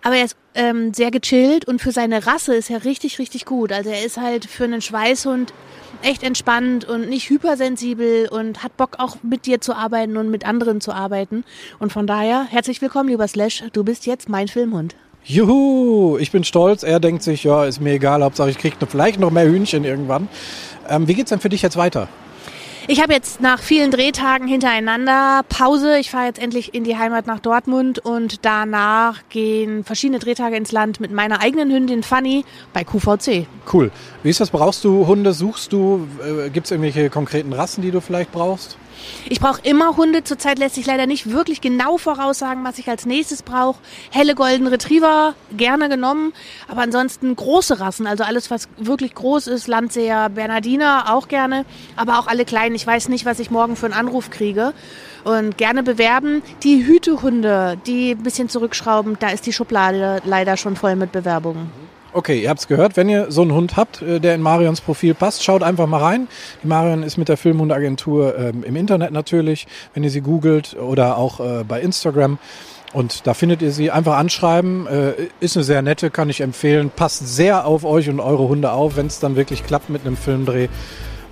Aber 0.04 0.16
er 0.16 0.26
ist 0.26 0.36
ähm, 0.56 0.94
sehr 0.94 1.12
gechillt 1.12 1.66
und 1.66 1.82
für 1.82 1.92
seine 1.92 2.26
Rasse 2.26 2.56
ist 2.56 2.70
er 2.70 2.84
richtig, 2.86 3.20
richtig 3.20 3.46
gut. 3.46 3.72
Also 3.72 3.90
er 3.90 4.04
ist 4.04 4.18
halt 4.18 4.46
für 4.46 4.64
einen 4.64 4.82
Schweißhund 4.82 5.54
echt 6.02 6.24
entspannt 6.24 6.86
und 6.86 7.10
nicht 7.10 7.30
hypersensibel 7.30 8.28
und 8.30 8.64
hat 8.64 8.76
Bock 8.78 8.96
auch 8.98 9.18
mit 9.22 9.46
dir 9.46 9.62
zu 9.62 9.76
arbeiten 9.76 10.18
und 10.18 10.32
mit 10.32 10.46
anderen 10.46 10.82
zu 10.82 10.92
arbeiten. 10.92 11.44
Und 11.80 11.92
von 11.92 12.08
daher 12.08 12.46
herzlich 12.50 12.82
willkommen, 12.82 13.10
lieber 13.10 13.28
Slash. 13.28 13.64
Du 13.74 13.84
bist 13.84 14.06
jetzt 14.06 14.28
mein 14.28 14.48
Filmhund. 14.48 14.96
Juhu, 15.24 16.18
ich 16.18 16.32
bin 16.32 16.44
stolz. 16.44 16.82
Er 16.82 17.00
denkt 17.00 17.22
sich, 17.22 17.44
ja, 17.44 17.66
ist 17.66 17.80
mir 17.80 17.94
egal, 17.94 18.24
Hauptsache 18.24 18.50
ich 18.50 18.58
kriege 18.58 18.76
vielleicht 18.88 19.20
noch 19.20 19.30
mehr 19.30 19.46
Hühnchen 19.46 19.84
irgendwann. 19.84 20.28
Ähm, 20.90 21.08
wie 21.08 21.14
geht's 21.14 21.30
denn 21.30 21.40
für 21.40 21.50
dich 21.50 21.62
jetzt 21.62 21.78
weiter? 21.78 22.08
Ich 22.88 23.02
habe 23.02 23.14
jetzt 23.14 23.42
nach 23.42 23.60
vielen 23.60 23.92
Drehtagen 23.92 24.48
hintereinander 24.48 25.44
Pause. 25.48 26.00
Ich 26.00 26.10
fahre 26.10 26.26
jetzt 26.26 26.42
endlich 26.42 26.74
in 26.74 26.84
die 26.84 26.98
Heimat 26.98 27.28
nach 27.28 27.40
Dortmund 27.40 28.00
und 28.00 28.44
danach 28.44 29.20
gehen 29.30 29.84
verschiedene 29.84 30.18
Drehtage 30.18 30.56
ins 30.56 30.72
Land 30.72 31.00
mit 31.00 31.12
meiner 31.12 31.42
eigenen 31.42 31.72
Hündin 31.72 32.02
Fanny 32.02 32.44
bei 32.74 32.84
QVC. 32.84 33.46
Cool. 33.72 33.92
Wie 34.24 34.30
ist 34.30 34.40
das? 34.40 34.50
Brauchst 34.50 34.84
du 34.84 35.06
Hunde? 35.06 35.34
Suchst 35.34 35.74
du? 35.74 36.08
Äh, 36.24 36.50
Gibt 36.50 36.66
es 36.66 36.72
irgendwelche 36.72 37.12
konkreten 37.12 37.54
Rassen, 37.54 37.84
die 37.84 37.92
du 37.92 38.02
vielleicht 38.02 38.32
brauchst? 38.32 38.78
Ich 39.30 39.40
brauche 39.40 39.62
immer 39.64 39.98
Hunde. 39.98 40.24
Zurzeit 40.24 40.60
lässt 40.60 40.76
sich 40.76 40.86
leider 40.86 41.06
nicht 41.06 41.30
wirklich 41.30 41.62
genau 41.62 41.98
voraussagen, 41.98 42.64
was 42.64 42.80
ich 42.80 42.90
als 42.90 43.06
nächstes 43.06 43.44
brauche. 43.44 43.80
Helle 44.10 44.36
Golden 44.36 44.68
Retriever, 44.68 45.36
gerne 45.56 45.90
genommen. 45.90 46.34
Aber 46.68 46.82
ansonsten 46.82 47.36
große 47.36 47.80
Rassen, 47.80 48.08
also 48.08 48.24
alles, 48.24 48.52
was 48.52 48.68
wirklich 48.78 49.16
groß 49.16 49.48
ist. 49.48 49.68
Landseher, 49.68 50.30
Bernardiner 50.30 51.14
auch 51.14 51.28
gerne. 51.28 51.66
Aber 51.96 52.20
auch 52.20 52.28
alle 52.28 52.46
kleinen. 52.46 52.76
Ich 52.76 52.86
weiß 52.86 53.10
nicht, 53.10 53.26
was 53.26 53.40
ich 53.40 53.52
morgen 53.52 53.76
für 53.76 53.86
einen 53.86 53.96
Anruf 53.96 54.30
kriege. 54.30 54.74
Und 55.24 55.58
gerne 55.58 55.84
bewerben. 55.84 56.42
Die 56.64 56.86
Hütehunde, 56.86 57.78
die 57.86 58.12
ein 58.12 58.24
bisschen 58.24 58.50
zurückschrauben, 58.50 59.18
da 59.20 59.30
ist 59.30 59.46
die 59.46 59.54
Schublade 59.54 60.22
leider 60.26 60.58
schon 60.58 60.76
voll 60.76 60.96
mit 60.96 61.12
Bewerbungen. 61.12 61.70
Okay, 62.14 62.42
ihr 62.42 62.50
habt 62.50 62.60
es 62.60 62.68
gehört. 62.68 62.98
Wenn 62.98 63.08
ihr 63.08 63.32
so 63.32 63.42
einen 63.42 63.54
Hund 63.54 63.78
habt, 63.78 64.02
äh, 64.02 64.20
der 64.20 64.36
in 64.36 64.42
Marions 64.42 64.82
Profil 64.82 65.14
passt, 65.14 65.44
schaut 65.44 65.64
einfach 65.64 65.88
mal 65.88 66.00
rein. 66.00 66.28
Die 66.62 66.68
Marion 66.68 67.04
ist 67.04 67.18
mit 67.18 67.30
der 67.30 67.38
Filmhundagentur 67.38 68.38
ähm, 68.38 68.64
im 68.64 68.76
Internet 68.76 69.12
natürlich, 69.12 69.68
wenn 69.94 70.04
ihr 70.04 70.10
sie 70.10 70.22
googelt 70.22 70.76
oder 70.76 71.18
auch 71.18 71.40
äh, 71.40 71.64
bei 71.64 71.80
Instagram. 71.80 72.38
Und 72.94 73.26
da 73.26 73.34
findet 73.34 73.62
ihr 73.62 73.72
sie. 73.72 73.92
Einfach 73.92 74.18
anschreiben. 74.18 74.88
Äh, 74.88 75.14
ist 75.40 75.56
eine 75.56 75.64
sehr 75.64 75.82
nette, 75.82 76.12
kann 76.12 76.30
ich 76.30 76.42
empfehlen. 76.42 76.92
Passt 76.94 77.26
sehr 77.26 77.66
auf 77.66 77.86
euch 77.86 78.10
und 78.10 78.20
eure 78.20 78.50
Hunde 78.50 78.74
auf, 78.74 78.98
wenn 78.98 79.08
es 79.08 79.20
dann 79.20 79.38
wirklich 79.38 79.66
klappt 79.66 79.90
mit 79.90 80.06
einem 80.06 80.18
Filmdreh. 80.18 80.68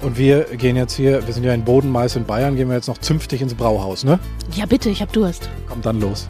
Und 0.02 0.18
wir 0.18 0.44
gehen 0.46 0.78
jetzt 0.78 0.94
hier, 0.94 1.28
wir 1.28 1.34
sind 1.34 1.44
ja 1.44 1.54
in 1.54 1.66
Bodenmais 1.66 2.16
in 2.16 2.24
Bayern, 2.24 2.56
gehen 2.56 2.70
wir 2.70 2.76
jetzt 2.76 2.88
noch 2.88 3.00
zünftig 3.00 3.42
ins 3.42 3.54
Brauhaus, 3.54 4.06
ne? 4.06 4.18
Ja, 4.54 4.66
bitte, 4.66 4.90
ich 4.90 5.02
hab 5.02 5.12
Durst. 5.12 5.50
Kommt 5.68 5.86
dann 5.86 6.00
los. 6.00 6.30